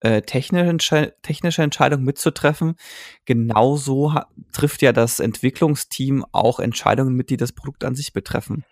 [0.00, 2.76] äh, technische, technische Entscheidungen mitzutreffen.
[3.24, 4.14] Genauso
[4.52, 8.64] trifft ja das Entwicklungsteam auch Entscheidungen mit, die das Produkt an sich betreffen.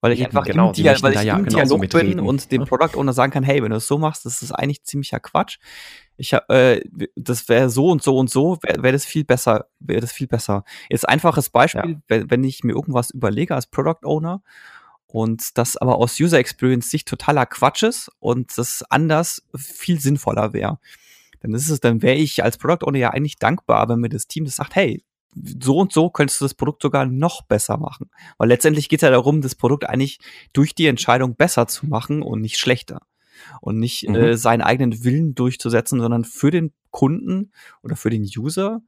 [0.00, 2.20] Weil ich einfach genau, im, Dia weil ich ja im Dialog bin reden.
[2.20, 2.66] und dem ne?
[2.66, 5.58] Product Owner sagen kann, hey, wenn du es so machst, das ist eigentlich ziemlicher Quatsch.
[6.16, 6.82] Ich hab, äh,
[7.16, 10.26] das wäre so und so und so, wäre wär das viel besser, wäre das viel
[10.26, 10.64] besser.
[10.88, 12.00] Jetzt einfaches Beispiel, ja.
[12.08, 14.42] wenn, wenn ich mir irgendwas überlege als Product Owner
[15.06, 20.54] und das aber aus User Experience Sicht totaler Quatsch ist und das anders viel sinnvoller
[20.54, 20.78] wäre.
[21.40, 24.26] Dann ist es, dann wäre ich als Product Owner ja eigentlich dankbar, wenn mir das
[24.26, 25.02] Team das sagt, hey,
[25.34, 28.10] so und so könntest du das Produkt sogar noch besser machen.
[28.38, 30.18] Weil letztendlich geht es ja darum, das Produkt eigentlich
[30.52, 33.02] durch die Entscheidung besser zu machen und nicht schlechter.
[33.60, 34.14] Und nicht mhm.
[34.16, 38.82] äh, seinen eigenen Willen durchzusetzen, sondern für den Kunden oder für den User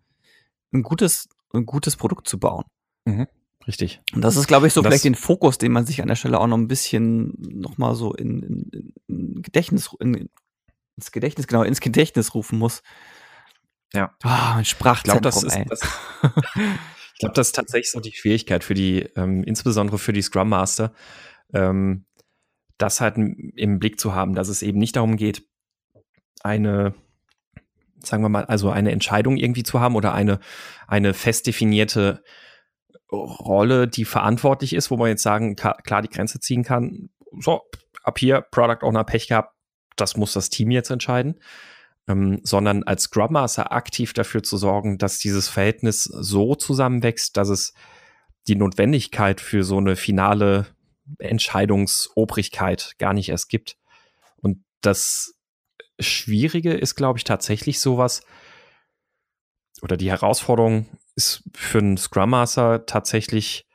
[0.73, 2.65] ein gutes, ein gutes Produkt zu bauen.
[3.05, 3.29] Mhm.
[3.67, 4.01] Richtig.
[4.13, 6.17] Und das ist, glaube ich, so das vielleicht den Fokus, den man sich an der
[6.17, 10.29] Stelle auch noch ein bisschen noch mal so in, in, in Gedächtnis, in,
[10.97, 12.83] ins Gedächtnis, genau, ins Gedächtnis rufen muss.
[13.95, 14.15] Ja.
[14.25, 15.83] Oh, mein Sprachzentrum, ich glaube, das, ist, das,
[17.15, 20.49] ich glaube, das ist tatsächlich so die Schwierigkeit für die, ähm, insbesondere für die Scrum
[20.49, 20.93] Master,
[21.53, 22.07] ähm,
[22.79, 25.47] das halt im Blick zu haben, dass es eben nicht darum geht,
[26.43, 26.95] eine,
[28.03, 30.41] sagen wir mal, also eine Entscheidung irgendwie zu haben oder eine,
[30.89, 32.23] eine fest definierte
[33.13, 37.11] Rolle, die verantwortlich ist, wo man jetzt sagen, klar die Grenze ziehen kann.
[37.39, 37.61] So,
[38.03, 39.55] ab hier Product Owner Pech gehabt,
[39.97, 41.39] das muss das Team jetzt entscheiden.
[42.09, 47.49] Ähm, sondern als Scrum Master aktiv dafür zu sorgen, dass dieses Verhältnis so zusammenwächst, dass
[47.49, 47.75] es
[48.49, 50.67] die Notwendigkeit für so eine finale
[51.19, 53.77] Entscheidungsobrigkeit gar nicht erst gibt.
[54.41, 55.35] Und das
[56.01, 58.23] Schwierige ist, glaube ich, tatsächlich sowas,
[59.83, 60.87] oder die Herausforderung
[61.17, 63.67] ist für einen Scrum Master tatsächlich,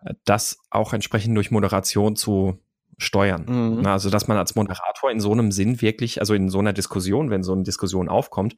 [0.00, 2.58] äh, das auch entsprechend durch Moderation zu
[2.98, 3.78] steuern.
[3.78, 3.86] Mhm.
[3.86, 7.30] Also, dass man als Moderator in so einem Sinn wirklich, also in so einer Diskussion,
[7.30, 8.56] wenn so eine Diskussion aufkommt,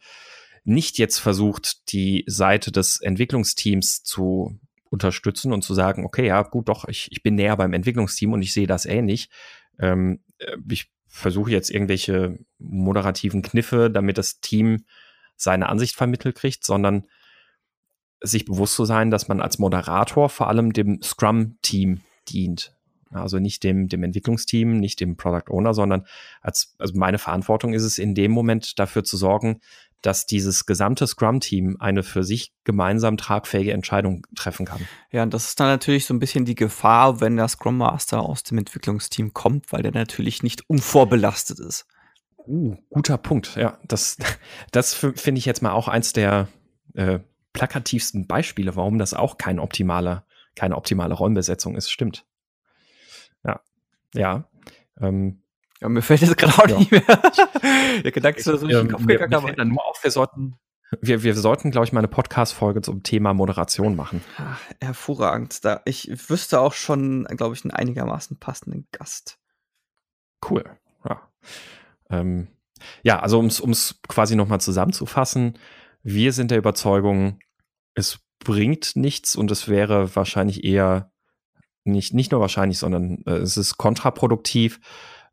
[0.64, 4.58] nicht jetzt versucht, die Seite des Entwicklungsteams zu
[4.90, 8.42] unterstützen und zu sagen, okay, ja, gut, doch, ich, ich bin näher beim Entwicklungsteam und
[8.42, 9.30] ich sehe das ähnlich.
[9.78, 14.84] Ähm, äh, ich versuche jetzt irgendwelche moderativen Kniffe, damit das Team
[15.36, 17.06] seine Ansicht vermittelt kriegt, sondern
[18.20, 22.74] sich bewusst zu sein, dass man als Moderator vor allem dem Scrum-Team dient.
[23.10, 26.06] Also nicht dem, dem Entwicklungsteam, nicht dem Product Owner, sondern
[26.40, 29.60] als, also meine Verantwortung ist es in dem Moment dafür zu sorgen,
[30.02, 34.86] dass dieses gesamte Scrum-Team eine für sich gemeinsam tragfähige Entscheidung treffen kann.
[35.10, 38.20] Ja, und das ist dann natürlich so ein bisschen die Gefahr, wenn der Scrum Master
[38.20, 41.86] aus dem Entwicklungsteam kommt, weil der natürlich nicht unvorbelastet ist.
[42.46, 43.56] Uh, guter Punkt.
[43.56, 44.16] Ja, das,
[44.72, 46.48] das finde ich jetzt mal auch eins der
[46.94, 47.18] äh,
[47.52, 51.90] plakativsten Beispiele, warum das auch kein optimaler, keine optimale Räumbesetzung ist.
[51.90, 52.24] Stimmt.
[54.14, 54.20] Ja.
[54.20, 54.44] Ja.
[55.00, 55.42] Ähm,
[55.80, 56.78] ja, mir fällt jetzt gerade auch ja.
[56.78, 57.02] nicht mehr.
[58.04, 60.58] Der Gedanke ist so nicht ähm, Kopf gegangen, mir dann nur auf, wir sollten,
[61.00, 64.22] wir, wir sollten, glaube ich, mal eine Podcast-Folge zum Thema Moderation machen.
[64.36, 65.64] Ach, hervorragend.
[65.64, 69.38] Da, ich wüsste auch schon, glaube ich, einen einigermaßen passenden Gast.
[70.48, 70.64] Cool.
[71.08, 71.30] Ja,
[72.10, 72.48] ähm,
[73.02, 75.58] ja also um es quasi nochmal zusammenzufassen,
[76.02, 77.38] wir sind der Überzeugung,
[77.94, 81.12] es bringt nichts und es wäre wahrscheinlich eher
[81.84, 84.80] nicht, nicht nur wahrscheinlich, sondern äh, es ist kontraproduktiv,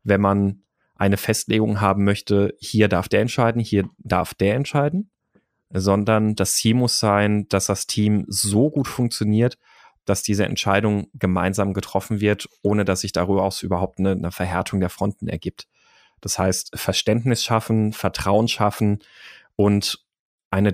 [0.02, 0.62] wenn man
[0.94, 5.10] eine Festlegung haben möchte, hier darf der entscheiden, hier darf der entscheiden,
[5.70, 9.58] sondern das Ziel muss sein, dass das Team so gut funktioniert,
[10.04, 14.80] dass diese Entscheidung gemeinsam getroffen wird, ohne dass sich darüber aus überhaupt eine, eine Verhärtung
[14.80, 15.68] der Fronten ergibt.
[16.20, 19.00] Das heißt, Verständnis schaffen, Vertrauen schaffen
[19.54, 20.04] und
[20.50, 20.72] eine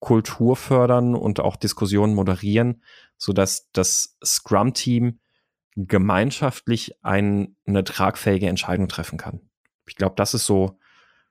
[0.00, 2.82] Diskussionskultur fördern und auch Diskussionen moderieren,
[3.16, 5.20] so dass das Scrum-Team
[5.76, 9.40] gemeinschaftlich ein, eine tragfähige Entscheidung treffen kann.
[9.86, 10.78] Ich glaube, das ist so,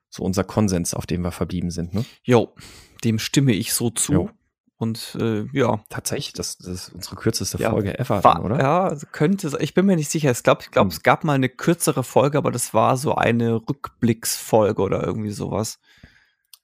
[0.08, 1.94] so unser Konsens, auf dem wir verblieben sind.
[1.94, 2.04] Ne?
[2.22, 2.54] Jo,
[3.04, 4.12] dem stimme ich so zu.
[4.12, 4.30] Jo.
[4.76, 5.84] Und äh, ja.
[5.90, 8.58] Tatsächlich, das, das ist unsere kürzeste ja, Folge ever, war, oder?
[8.58, 10.30] Ja, also könnte Ich bin mir nicht sicher.
[10.30, 10.90] Ich glaube, ich glaub, hm.
[10.90, 15.80] es gab mal eine kürzere Folge, aber das war so eine Rückblicksfolge oder irgendwie sowas.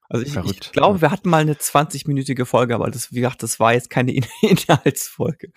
[0.08, 3.58] Also ich, ich glaube, wir hatten mal eine 20-minütige Folge, aber das, wie gesagt, das
[3.58, 5.52] war jetzt keine In Inhaltsfolge.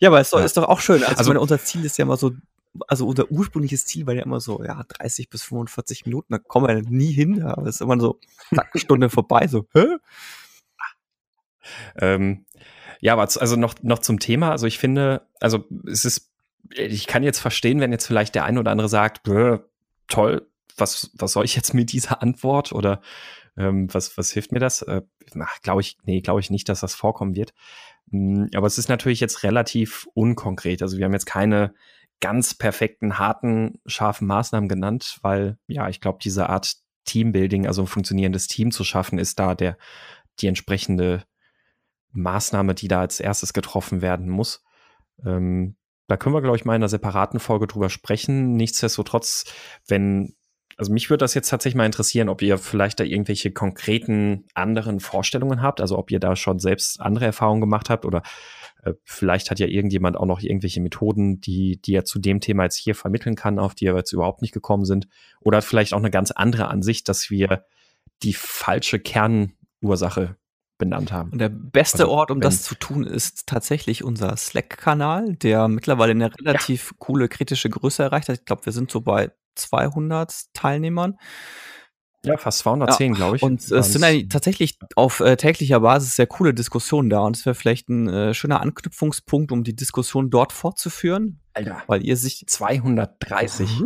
[0.00, 1.02] ja, aber es ist doch, ist doch auch schön.
[1.02, 2.32] Also, also meine, unser Ziel ist ja immer so,
[2.86, 6.66] also unser ursprüngliches Ziel war ja immer so, ja, 30 bis 45 Minuten, da kommen
[6.66, 7.42] wir ja nie hin.
[7.42, 8.18] Aber es ist immer so,
[8.54, 9.86] zack, Stunde vorbei, so, hä?
[11.96, 12.46] Ähm,
[13.00, 14.50] ja, aber also noch, noch zum Thema.
[14.50, 16.32] Also ich finde, also es ist,
[16.70, 19.22] ich kann jetzt verstehen, wenn jetzt vielleicht der eine oder andere sagt,
[20.08, 23.00] toll, was, was soll ich jetzt mit dieser Antwort oder
[23.58, 24.82] ähm, was, was hilft mir das?
[24.82, 25.02] Äh,
[25.62, 27.52] glaube ich, nee, glaube ich nicht, dass das vorkommen wird.
[28.10, 30.80] Hm, aber es ist natürlich jetzt relativ unkonkret.
[30.80, 31.74] Also wir haben jetzt keine
[32.20, 37.86] ganz perfekten, harten, scharfen Maßnahmen genannt, weil ja, ich glaube, diese Art Teambuilding, also ein
[37.86, 39.76] funktionierendes Team zu schaffen, ist da der,
[40.40, 41.24] die entsprechende
[42.12, 44.62] Maßnahme, die da als erstes getroffen werden muss.
[45.24, 48.56] Ähm, da können wir, glaube ich, mal in einer separaten Folge drüber sprechen.
[48.56, 49.44] Nichtsdestotrotz,
[49.86, 50.34] wenn,
[50.78, 55.00] also mich würde das jetzt tatsächlich mal interessieren, ob ihr vielleicht da irgendwelche konkreten anderen
[55.00, 58.22] Vorstellungen habt, also ob ihr da schon selbst andere Erfahrungen gemacht habt oder
[58.84, 62.62] äh, vielleicht hat ja irgendjemand auch noch irgendwelche Methoden, die, die er zu dem Thema
[62.62, 65.08] jetzt hier vermitteln kann, auf die er jetzt überhaupt nicht gekommen sind.
[65.40, 67.64] Oder vielleicht auch eine ganz andere Ansicht, dass wir
[68.22, 70.36] die falsche Kernursache
[70.78, 71.32] benannt haben.
[71.32, 76.12] Und der beste also, Ort, um das zu tun, ist tatsächlich unser Slack-Kanal, der mittlerweile
[76.12, 76.96] eine relativ ja.
[77.00, 78.38] coole kritische Größe erreicht hat.
[78.38, 81.16] Ich glaube, wir sind so bei 200 Teilnehmern.
[82.24, 83.16] Ja, fast 210, ja.
[83.16, 83.42] glaube ich.
[83.42, 87.20] Und es sind eigentlich tatsächlich auf äh, täglicher Basis sehr coole Diskussionen da.
[87.20, 91.40] Und es wäre vielleicht ein äh, schöner Anknüpfungspunkt, um die Diskussion dort fortzuführen.
[91.54, 91.82] Alter.
[91.86, 92.44] Weil ihr sich.
[92.46, 93.68] 230.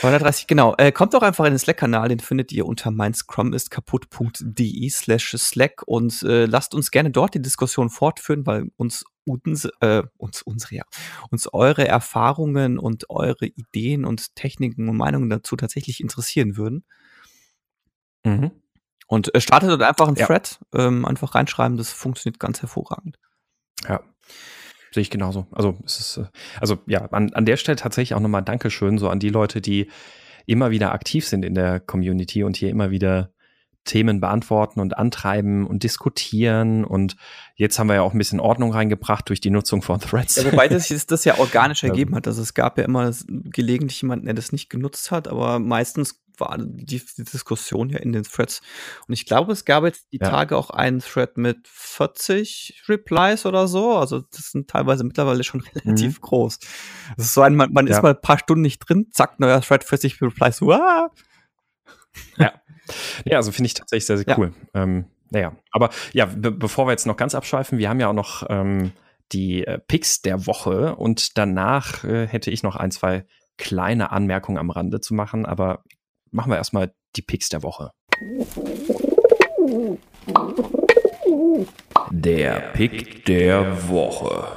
[0.00, 0.74] 230, genau.
[0.76, 6.22] Äh, kommt doch einfach in den Slack-Kanal, den findet ihr unter meinscrumistkaputt.de slash Slack und
[6.22, 10.82] äh, lasst uns gerne dort die Diskussion fortführen, weil uns, uns, äh, uns unsere, ja,
[11.30, 16.84] uns eure Erfahrungen und eure Ideen und Techniken und Meinungen dazu tatsächlich interessieren würden.
[18.24, 18.50] Mhm.
[19.06, 20.26] Und äh, startet dort einfach einen ja.
[20.26, 23.18] Thread, ähm, einfach reinschreiben, das funktioniert ganz hervorragend.
[23.88, 24.00] Ja.
[24.92, 25.46] Sehe ich genauso.
[25.52, 26.24] Also es ist, äh,
[26.60, 29.88] also ja, an, an der Stelle tatsächlich auch nochmal Dankeschön so an die Leute, die
[30.46, 33.30] immer wieder aktiv sind in der Community und hier immer wieder
[33.84, 36.84] Themen beantworten und antreiben und diskutieren.
[36.84, 37.16] Und
[37.54, 40.36] jetzt haben wir ja auch ein bisschen Ordnung reingebracht durch die Nutzung von Threads.
[40.36, 42.26] Ja, wobei das, das ja organisch ergeben hat.
[42.26, 46.56] Also es gab ja immer gelegentlich jemanden, der das nicht genutzt hat, aber meistens war
[46.58, 48.60] die, die, Diskussion ja in den Threads.
[49.06, 50.28] Und ich glaube, es gab jetzt die ja.
[50.28, 53.96] Tage auch einen Thread mit 40 Replies oder so.
[53.96, 56.22] Also das sind teilweise mittlerweile schon relativ mhm.
[56.22, 56.58] groß.
[57.16, 57.96] Das ist so ein, man, man ja.
[57.96, 60.60] ist mal ein paar Stunden nicht drin, zack, neuer Thread, 40 Replies.
[60.62, 61.10] Wow.
[62.36, 62.52] Ja.
[63.24, 64.38] Ja, also finde ich tatsächlich sehr, sehr ja.
[64.38, 64.52] cool.
[64.74, 68.14] Ähm, naja, aber ja, be bevor wir jetzt noch ganz abschweifen, wir haben ja auch
[68.14, 68.92] noch ähm,
[69.32, 73.26] die äh, Picks der Woche und danach äh, hätte ich noch ein, zwei
[73.56, 75.84] kleine Anmerkungen am Rande zu machen, aber
[76.30, 77.92] machen wir erstmal die Picks der Woche.
[82.10, 84.48] Der Pick der Woche.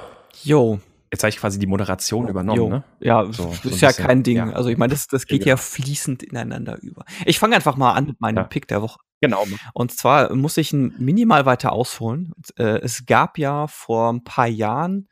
[0.44, 0.80] Jo.
[1.12, 2.70] Jetzt habe ich quasi die Moderation übernommen, jo.
[2.70, 2.84] ne?
[3.00, 4.38] Ja, so, ist so ja bisschen, kein Ding.
[4.38, 4.50] Ja.
[4.50, 7.06] Also ich meine, das, das geht ja fließend ineinander über.
[7.26, 8.44] Ich fange einfach mal an mit meinem ja.
[8.44, 9.00] Pick der Woche.
[9.22, 9.46] Genau.
[9.74, 12.34] Und zwar muss ich minimal weiter ausholen.
[12.58, 15.08] Äh, es gab ja vor ein paar Jahren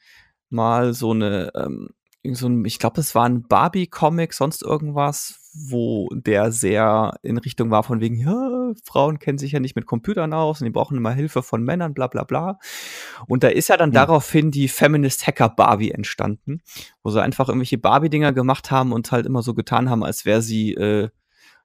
[0.50, 1.92] mal so eine ähm,
[2.24, 7.72] so ein, ich glaube, es war ein Barbie-Comic, sonst irgendwas, wo der sehr in Richtung
[7.72, 10.98] war von wegen, ja, Frauen kennen sich ja nicht mit Computern aus und die brauchen
[10.98, 12.60] immer Hilfe von Männern, bla bla bla.
[13.28, 13.96] Und da ist ja dann mhm.
[13.96, 16.62] daraufhin die Feminist Hacker Barbie entstanden,
[17.04, 20.42] wo sie einfach irgendwelche Barbie-Dinger gemacht haben und halt immer so getan haben, als wäre
[20.42, 21.10] sie, äh,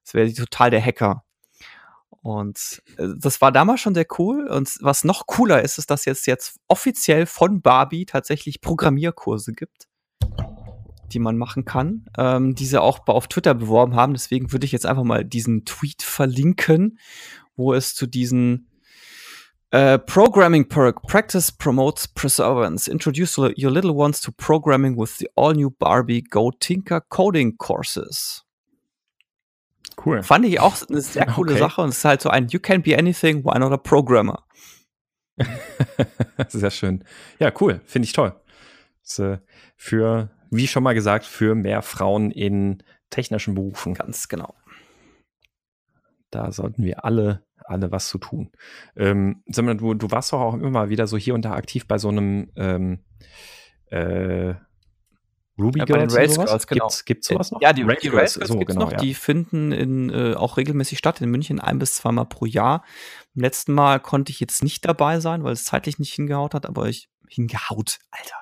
[0.01, 1.25] als wäre sie total der Hacker.
[2.23, 4.49] Und äh, das war damals schon sehr cool.
[4.49, 9.86] Und was noch cooler ist, ist, dass jetzt jetzt offiziell von Barbie tatsächlich Programmierkurse gibt
[11.13, 14.13] die man machen kann, ähm, die sie auch auf Twitter beworben haben.
[14.13, 16.99] Deswegen würde ich jetzt einfach mal diesen Tweet verlinken,
[17.57, 18.69] wo es zu diesen
[19.71, 22.91] äh, Programming Perk Practice promotes perseverance.
[22.91, 28.45] Introduce your little ones to programming with the all new Barbie Go Tinker Coding Courses.
[30.05, 30.23] Cool.
[30.23, 31.61] Fand ich auch eine sehr coole okay.
[31.61, 34.45] Sache und es ist halt so ein You can be anything, why not a programmer?
[36.49, 37.05] sehr schön.
[37.39, 37.81] Ja, cool.
[37.85, 38.35] Finde ich toll.
[39.03, 39.39] Das, äh,
[39.77, 43.95] für wie schon mal gesagt, für mehr Frauen in technischen Berufen.
[43.95, 44.55] Ganz genau.
[46.31, 48.51] Da sollten wir alle, alle was zu tun.
[48.97, 51.99] Ähm, du, du warst doch auch immer mal wieder so hier und da aktiv bei
[51.99, 53.05] so einem ähm,
[53.91, 54.55] äh,
[55.59, 56.37] Ruby äh, bei den Girls Rails?
[56.37, 56.87] Girls, genau.
[56.87, 57.61] Gibt's, gibt's sowas noch?
[57.63, 58.93] Ja, die, Rails Girls, Girls so, genau, noch.
[58.93, 58.99] ja.
[58.99, 62.85] Die finden in, äh, auch regelmäßig statt in München ein bis zweimal pro Jahr.
[63.35, 66.67] Beim letzten Mal konnte ich jetzt nicht dabei sein, weil es zeitlich nicht hingehaut hat,
[66.67, 68.37] aber ich hingehaut, Alter,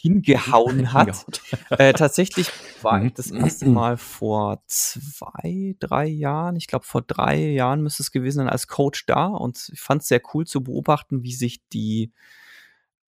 [0.00, 1.24] hingehauen hat.
[1.70, 2.48] Äh, tatsächlich
[2.82, 3.06] war Mhm.
[3.08, 8.10] ich das erste Mal vor zwei, drei Jahren, ich glaube vor drei Jahren müsste es
[8.10, 11.60] gewesen sein, als Coach da und ich fand es sehr cool zu beobachten, wie sich
[11.72, 12.12] die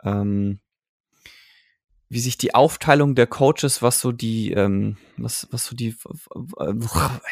[0.04, 0.60] ähm,
[2.12, 5.88] wie sich die Aufteilung der Coaches, was so die, ähm, was, was so die,
[6.58, 6.74] äh,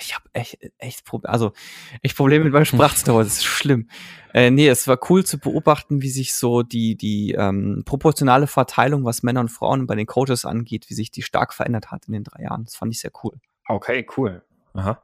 [0.01, 1.53] ich habe echt, echt, Prob- also
[2.01, 3.91] echt Probleme mit meinem Sprachstauer, das ist schlimm.
[4.33, 9.05] Äh, nee, es war cool zu beobachten, wie sich so die, die ähm, proportionale Verteilung,
[9.05, 12.15] was Männer und Frauen bei den Coaches angeht, wie sich die stark verändert hat in
[12.15, 12.65] den drei Jahren.
[12.65, 13.35] Das fand ich sehr cool.
[13.69, 14.43] Okay, cool.
[14.73, 15.03] Aha.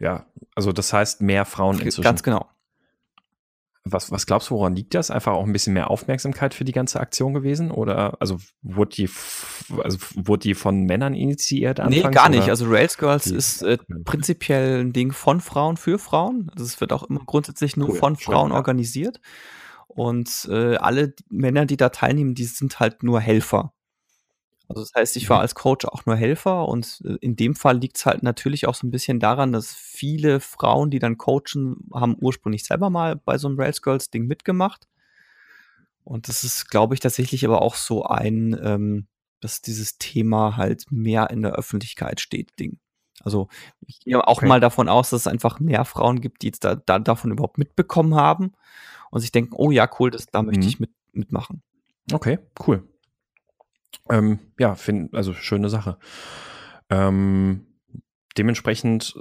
[0.00, 0.26] Ja,
[0.56, 2.02] also das heißt mehr Frauen inzwischen.
[2.02, 2.48] Ganz genau.
[3.84, 5.10] Was, was glaubst du, woran liegt das?
[5.10, 7.70] Einfach auch ein bisschen mehr Aufmerksamkeit für die ganze Aktion gewesen?
[7.70, 9.10] Oder also wurde die,
[9.82, 11.78] also wurde die von Männern initiiert?
[11.78, 12.42] Nee, anfangs, gar nicht.
[12.42, 12.50] oder?
[12.50, 13.96] Also Rails Girls Die- ist äh, Ja.
[14.04, 16.50] prinzipiell ein Ding von Frauen für Frauen.
[16.52, 18.56] Also es wird auch immer grundsätzlich nur Cool, von Frauen ja.
[18.56, 19.20] organisiert.
[19.88, 23.72] Und äh, alle die Männer, die da teilnehmen, die sind halt nur Helfer.
[24.70, 27.78] Also das heißt, ich war als Coach auch nur Helfer und äh, in dem Fall
[27.78, 31.88] liegt es halt natürlich auch so ein bisschen daran, dass viele Frauen, die dann coachen,
[31.92, 34.86] haben ursprünglich selber mal bei so einem Rails Girls Ding mitgemacht.
[36.04, 39.06] Und das ist, glaube ich, tatsächlich aber auch so ein, ähm,
[39.40, 42.78] dass dieses Thema halt mehr in der Öffentlichkeit steht, Ding.
[43.22, 43.48] Also
[43.86, 44.48] ich gehe auch Okay.
[44.48, 47.58] mal davon aus, dass es einfach mehr Frauen gibt, die jetzt da, da davon überhaupt
[47.58, 48.52] mitbekommen haben
[49.10, 50.68] und sich denken, oh ja, cool, das, da möchte Mhm.
[50.68, 51.62] ich mit, mitmachen.
[52.12, 52.88] Okay, cool.
[54.08, 55.98] Ähm, ja, find, also schöne Sache.
[56.88, 57.66] Ähm,
[58.36, 59.14] dementsprechend,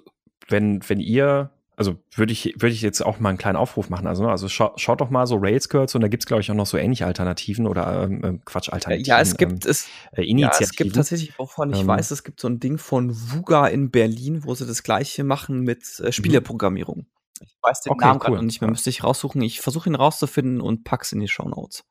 [0.47, 4.07] wenn, wenn ihr, also würde ich, würde ich jetzt auch mal einen kleinen Aufruf machen.
[4.07, 6.41] Also, ne, also schau, schaut doch mal so Rails Girls und da gibt es, glaube
[6.41, 9.05] ich, auch noch so ähnliche Alternativen oder ähm, ähm, Quatsch, Äh, Alternativen.
[9.05, 10.63] Ja, es gibt ähm, es, äh, ja, Initiativen.
[10.63, 13.91] es gibt tatsächlich, wovon ich Ähm, weiß, es gibt so ein Ding von VUGA in
[13.91, 17.05] Berlin, wo sie das gleiche machen mit äh, Spieleprogrammierung.
[17.41, 17.93] Ich weiß den Mhm.
[17.93, 18.37] Okay, Namen gerade cool.
[18.39, 18.71] noch nicht mehr, Ja.
[18.71, 19.41] müsste ich raussuchen.
[19.41, 21.83] Ich versuche ihn rauszufinden und pack's in die Show Notes.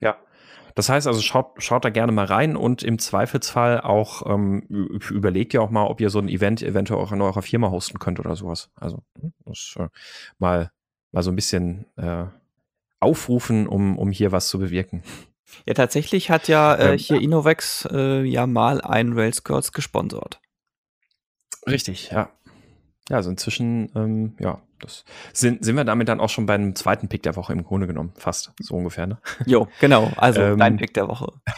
[0.00, 0.16] Ja.
[0.78, 4.60] Das heißt also, schaut, schaut da gerne mal rein und im Zweifelsfall auch ähm,
[5.10, 7.98] überlegt ihr auch mal, ob ihr so ein Event eventuell auch in eurer Firma hosten
[7.98, 8.70] könnt oder sowas.
[8.76, 9.02] Also
[9.44, 9.88] das, äh,
[10.38, 10.70] mal,
[11.10, 12.26] mal so ein bisschen äh,
[13.00, 15.02] aufrufen, um, um hier was zu bewirken.
[15.66, 20.40] Ja, tatsächlich hat ja äh, Ähm, hier Innovex äh, ja mal ein Rails Girls gesponsert.
[21.66, 22.30] Richtig, ja.
[23.08, 27.08] Ja, also inzwischen, ähm, ja, das sind, sind wir damit dann auch schon beim zweiten
[27.08, 29.18] Pick der Woche im Grunde genommen, fast so ungefähr, ne?
[29.46, 30.12] Jo, genau.
[30.16, 31.32] Also Ähm, dein Pick der Woche.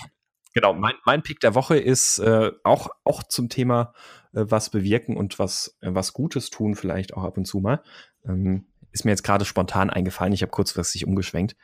[0.53, 3.95] Genau, mein, mein Pick der Woche ist äh, auch, auch zum Thema
[4.33, 7.85] äh, was bewirken und was, äh, was Gutes tun, vielleicht auch ab und zu mal.
[8.27, 11.55] Ähm, ist mir jetzt gerade spontan eingefallen, ich habe kurzfristig umgeschwenkt.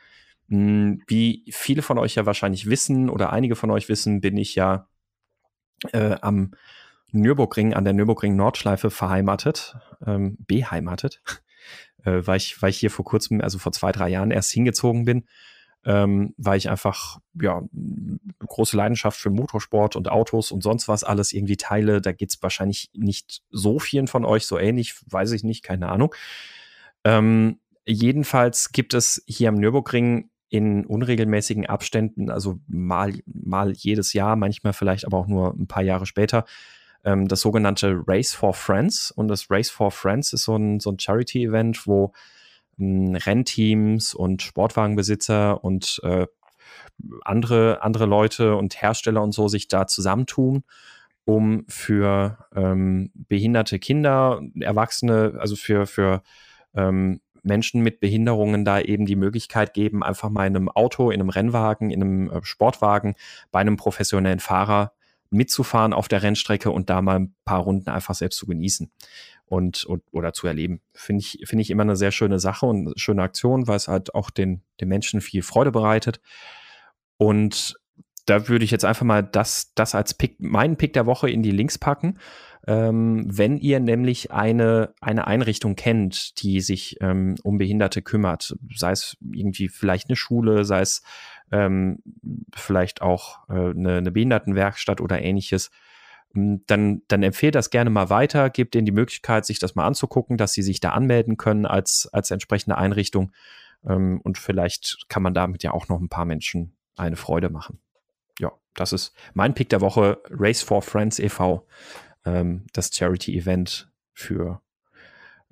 [0.47, 4.55] Hm, wie viele von euch ja wahrscheinlich wissen oder einige von euch wissen, bin ich
[4.55, 4.87] ja
[5.91, 6.53] äh, am
[7.11, 11.21] Nürburgring, an der Nürburgring Nordschleife verheimatet, ähm, beheimatet,
[12.03, 15.05] äh, weil, ich, weil ich hier vor kurzem, also vor zwei, drei Jahren erst hingezogen
[15.05, 15.25] bin
[15.87, 17.63] ähm, weil ich einfach ja
[18.45, 22.01] große Leidenschaft für Motorsport und Autos und sonst was alles irgendwie teile.
[22.01, 26.13] Da geht's wahrscheinlich nicht so vielen von euch so ähnlich, weiß ich nicht, keine Ahnung.
[27.05, 34.35] Ähm, jedenfalls gibt es hier am Nürburgring in unregelmäßigen Abständen, also mal, mal jedes Jahr,
[34.35, 36.43] manchmal vielleicht aber auch nur ein paar Jahre später,
[37.07, 39.11] ähm, das sogenannte Race for Friends.
[39.11, 42.11] Und das Race for Friends ist so ein, so ein Charity-Event, wo
[42.75, 46.27] mh, Rennteams und Sportwagenbesitzer und äh,
[47.23, 50.63] andere, andere Leute und Hersteller und so sich da zusammentun,
[51.23, 56.23] um für ähm, behinderte Kinder, Erwachsene, also für, für
[56.75, 61.21] ähm, Menschen mit Behinderungen da eben die Möglichkeit geben, einfach mal in einem Auto, in
[61.21, 63.15] einem Rennwagen, in einem äh, Sportwagen
[63.51, 64.91] bei einem professionellen Fahrer
[65.29, 68.91] mitzufahren auf der Rennstrecke und da mal ein paar Runden einfach selbst zu genießen
[69.45, 70.81] und, und oder zu erleben.
[70.93, 73.87] Finde ich, finde ich immer eine sehr schöne Sache und eine schöne Aktion, weil es
[73.87, 76.19] halt auch den, den Menschen viel Freude bereitet.
[77.17, 77.75] Und
[78.25, 81.43] da würde ich jetzt einfach mal das, das als Pick, meinen Pick der Woche in
[81.43, 82.19] die Links packen.
[82.67, 88.91] Ähm, wenn ihr nämlich eine, eine Einrichtung kennt, die sich ähm, um Behinderte kümmert, sei
[88.91, 91.01] es irgendwie vielleicht eine Schule, sei es
[91.51, 91.99] ähm,
[92.55, 95.71] vielleicht auch äh, eine, eine Behindertenwerkstatt oder ähnliches,
[96.35, 99.85] m, dann, dann empfehlt das gerne mal weiter, gebt ihnen die Möglichkeit, sich das mal
[99.85, 103.31] anzugucken, dass sie sich da anmelden können als, als entsprechende Einrichtung.
[103.85, 107.79] Ähm, und vielleicht kann man damit ja auch noch ein paar Menschen eine Freude machen.
[108.39, 111.65] Ja, das ist mein Pick der Woche, Race for Friends e.V.,
[112.25, 114.61] ähm, das Charity-Event für,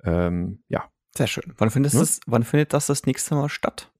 [0.04, 0.84] ähm, ja,
[1.16, 1.54] Sehr schön.
[1.56, 2.00] Wann findet, Ja.
[2.00, 3.90] das, wann findet das das nächste Mal statt?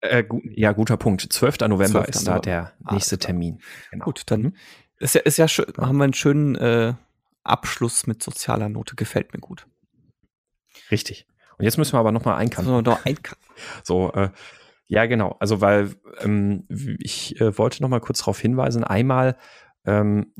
[0.00, 1.20] Äh, gu ja, guter Punkt.
[1.30, 1.60] 12.
[1.60, 2.08] November 12.
[2.08, 3.60] ist da der nächste Termin.
[3.90, 4.04] Genau.
[4.06, 4.56] Gut, dann mhm.
[4.98, 6.94] ist ja, ist ja schön, haben wir einen schönen äh,
[7.44, 8.96] Abschluss mit sozialer Note.
[8.96, 9.66] Gefällt mir gut.
[10.90, 11.26] Richtig.
[11.58, 12.72] Und jetzt müssen wir aber nochmal einkanten.
[12.72, 13.44] So, noch einkanten.
[13.84, 14.30] So, äh,
[14.86, 15.36] ja, genau.
[15.38, 16.64] Also, weil ähm,
[16.98, 18.84] ich äh, wollte nochmal kurz darauf hinweisen.
[18.84, 19.36] Einmal,
[19.84, 20.32] ähm,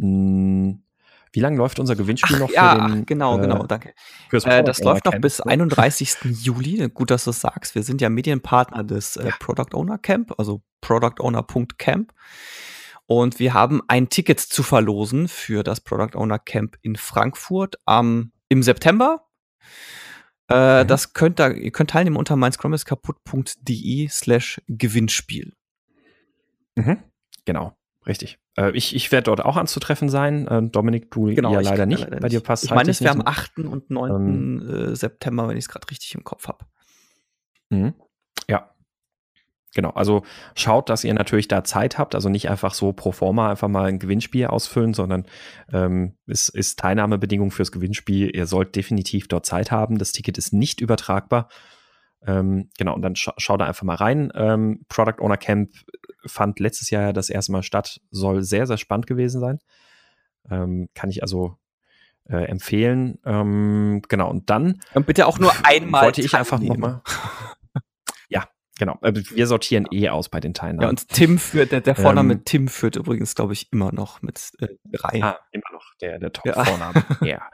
[1.32, 2.50] wie lange läuft unser Gewinnspiel ach, noch?
[2.50, 3.94] Ja, den, genau, äh, genau, danke.
[4.32, 5.22] Äh, das läuft noch Camp.
[5.22, 6.16] bis 31.
[6.24, 6.88] Juli.
[6.88, 7.74] Gut, dass du es sagst.
[7.74, 9.34] Wir sind ja Medienpartner des äh, ja.
[9.38, 12.12] Product Owner Camp, also productowner.camp.
[13.06, 18.32] Und wir haben ein Ticket zu verlosen für das Product Owner Camp in Frankfurt am,
[18.48, 19.26] im September.
[20.48, 20.86] Mhm.
[20.88, 25.52] Das könnt ihr, ihr könnt teilnehmen unter meinscrumiskaputt.de slash Gewinnspiel.
[26.74, 27.04] Mhm.
[27.44, 27.76] Genau,
[28.10, 28.38] richtig.
[28.56, 30.46] Äh, ich ich werde dort auch anzutreffen sein.
[30.46, 32.00] Äh, Dominik, du genau, ja leider nicht.
[32.00, 33.60] Leider Bei dir passt Ich meine, es wäre am 8.
[33.60, 34.10] und 9.
[34.10, 36.66] Ähm, äh, September, wenn ich es gerade richtig im Kopf habe.
[37.70, 37.94] Mhm.
[38.48, 38.70] Ja,
[39.74, 40.24] Genau, also
[40.56, 43.88] schaut, dass ihr natürlich da Zeit habt, also nicht einfach so pro forma einfach mal
[43.88, 45.26] ein Gewinnspiel ausfüllen, sondern
[45.72, 48.34] ähm, es ist Teilnahmebedingung fürs Gewinnspiel.
[48.34, 49.98] Ihr sollt definitiv dort Zeit haben.
[49.98, 51.48] Das Ticket ist nicht übertragbar.
[52.26, 54.30] Ähm, genau, und dann scha schau da einfach mal rein.
[54.34, 55.72] Ähm, Product Owner Camp
[56.26, 59.58] fand letztes Jahr das erste Mal statt, soll sehr, sehr spannend gewesen sein.
[60.50, 61.56] Ähm, kann ich also
[62.28, 63.18] äh, empfehlen.
[63.24, 64.80] Ähm, genau, und dann.
[64.94, 66.04] Und bitte auch nur einmal.
[66.04, 67.02] Wollte ich einfach nochmal.
[68.80, 70.80] Genau, also wir sortieren eh aus bei den Teilnahmen.
[70.80, 74.22] Ja, und Tim führt, der, der Vorname ähm, Tim führt übrigens, glaube ich, immer noch
[74.22, 75.22] mit äh, drei.
[75.22, 77.04] Ah, immer noch der, der Top-Vorname.
[77.20, 77.26] Ja.
[77.26, 77.50] ja.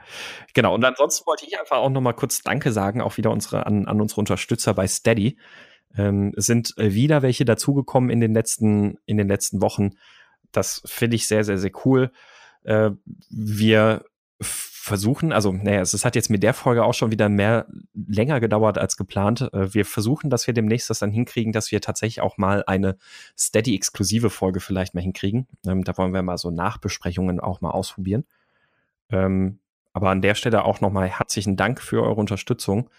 [0.53, 3.87] Genau, und ansonsten wollte ich einfach auch nochmal kurz Danke sagen, auch wieder unsere, an,
[3.87, 5.37] an unsere Unterstützer bei Steady.
[5.97, 9.97] Ähm, sind äh, wieder welche dazugekommen in den letzten, in den letzten Wochen.
[10.53, 12.09] Das finde ich sehr, sehr, sehr cool.
[12.63, 12.91] Äh,
[13.29, 14.05] wir
[14.39, 18.77] versuchen, also naja, es, hat jetzt mit der Folge auch schon wieder mehr länger gedauert
[18.77, 19.41] als geplant.
[19.53, 22.97] Äh, wir versuchen, dass wir demnächst das dann hinkriegen, dass wir tatsächlich auch mal eine
[23.37, 25.47] Steady-exklusive Folge vielleicht mal hinkriegen.
[25.65, 28.25] Ähm, da wollen wir mal so Nachbesprechungen auch mal ausprobieren.
[29.09, 29.59] Ähm,
[29.93, 32.89] aber an der Stelle auch nochmal herzlichen Dank für eure Unterstützung.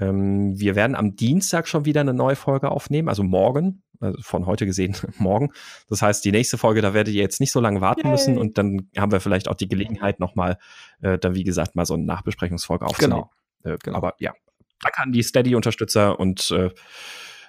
[0.00, 4.46] Ähm, wir werden am Dienstag schon wieder eine neue Folge aufnehmen, also morgen, also von
[4.46, 5.50] heute gesehen morgen.
[5.88, 8.10] Das heißt, die nächste Folge, da werdet ihr jetzt nicht so lange warten Yay.
[8.10, 10.58] müssen und dann haben wir vielleicht auch die Gelegenheit nochmal,
[11.00, 13.24] äh, dann wie gesagt, mal so eine Nachbesprechungsfolge aufzunehmen.
[13.62, 13.74] Genau.
[13.74, 13.96] Äh, genau.
[13.96, 14.32] Aber ja,
[14.80, 16.70] danke an die Steady-Unterstützer und äh,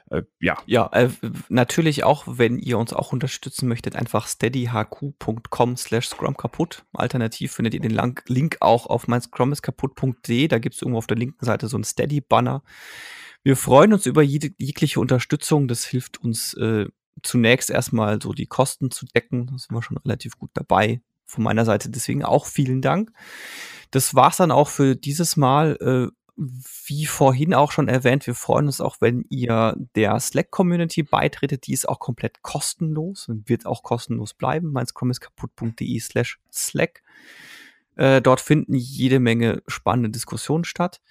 [0.10, 0.58] äh, ja.
[0.66, 1.10] Ja, äh,
[1.50, 6.84] natürlich auch, wenn ihr uns auch unterstützen möchtet, einfach steadyhq.com slash scrum kaputt.
[6.94, 10.48] Alternativ findet ihr den Link auch auf mein kaputt.de.
[10.48, 12.64] Da gibt es irgendwo auf der linken Seite so ein Steady-Banner.
[13.44, 15.68] Wir freuen uns über jede, jegliche Unterstützung.
[15.68, 16.88] Das hilft uns äh,
[17.22, 19.48] zunächst erstmal so die Kosten zu decken.
[19.48, 21.02] Da sind wir schon relativ gut dabei.
[21.26, 23.12] Von meiner Seite deswegen auch vielen Dank.
[23.92, 26.12] Das war's dann auch für dieses Mal.
[26.42, 31.68] Wie vorhin auch schon erwähnt, wir freuen uns auch, wenn ihr der Slack-Community beitretet.
[31.68, 34.74] Die ist auch komplett kostenlos und wird auch kostenlos bleiben.
[34.74, 37.04] kaputt.de slash Slack.
[37.98, 41.02] Äh, dort finden jede Menge spannende Diskussionen statt.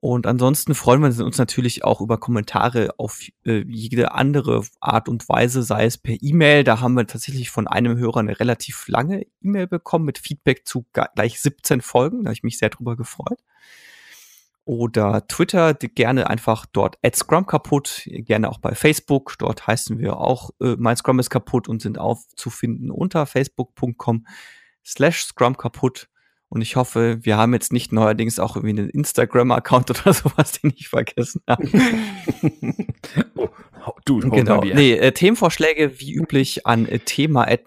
[0.00, 5.28] Und ansonsten freuen wir uns natürlich auch über Kommentare auf äh, jede andere Art und
[5.28, 6.64] Weise, sei es per E-Mail.
[6.64, 10.84] Da haben wir tatsächlich von einem Hörer eine relativ lange E-Mail bekommen mit Feedback zu
[10.92, 12.24] gleich 17 Folgen.
[12.24, 13.38] Da habe ich mich sehr drüber gefreut
[14.66, 20.18] oder Twitter, gerne einfach dort at Scrum kaputt, gerne auch bei Facebook, dort heißen wir
[20.18, 24.26] auch äh, mein Scrum ist kaputt und sind aufzufinden unter facebook.com
[24.84, 26.08] slash Scrum kaputt.
[26.48, 30.72] Und ich hoffe, wir haben jetzt nicht neuerdings auch irgendwie einen Instagram-Account oder sowas, den
[30.76, 31.64] ich vergessen habe.
[33.36, 33.48] oh,
[34.04, 34.62] du, genau.
[34.62, 37.66] Nee, äh, Themenvorschläge wie üblich an äh, thema at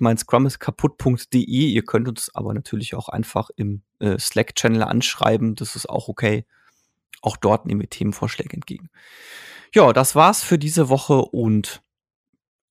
[0.60, 1.46] kaputt.de.
[1.46, 6.46] Ihr könnt uns aber natürlich auch einfach im äh, Slack-Channel anschreiben, das ist auch okay
[7.22, 8.90] auch dort nehmen wir Themenvorschläge entgegen.
[9.74, 11.82] Ja, das war's für diese Woche und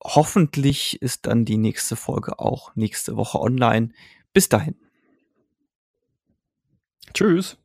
[0.02, 3.90] hoffentlich ist dann die nächste Folge auch nächste Woche online.
[4.32, 4.76] Bis dahin.
[7.14, 7.56] Tschüss.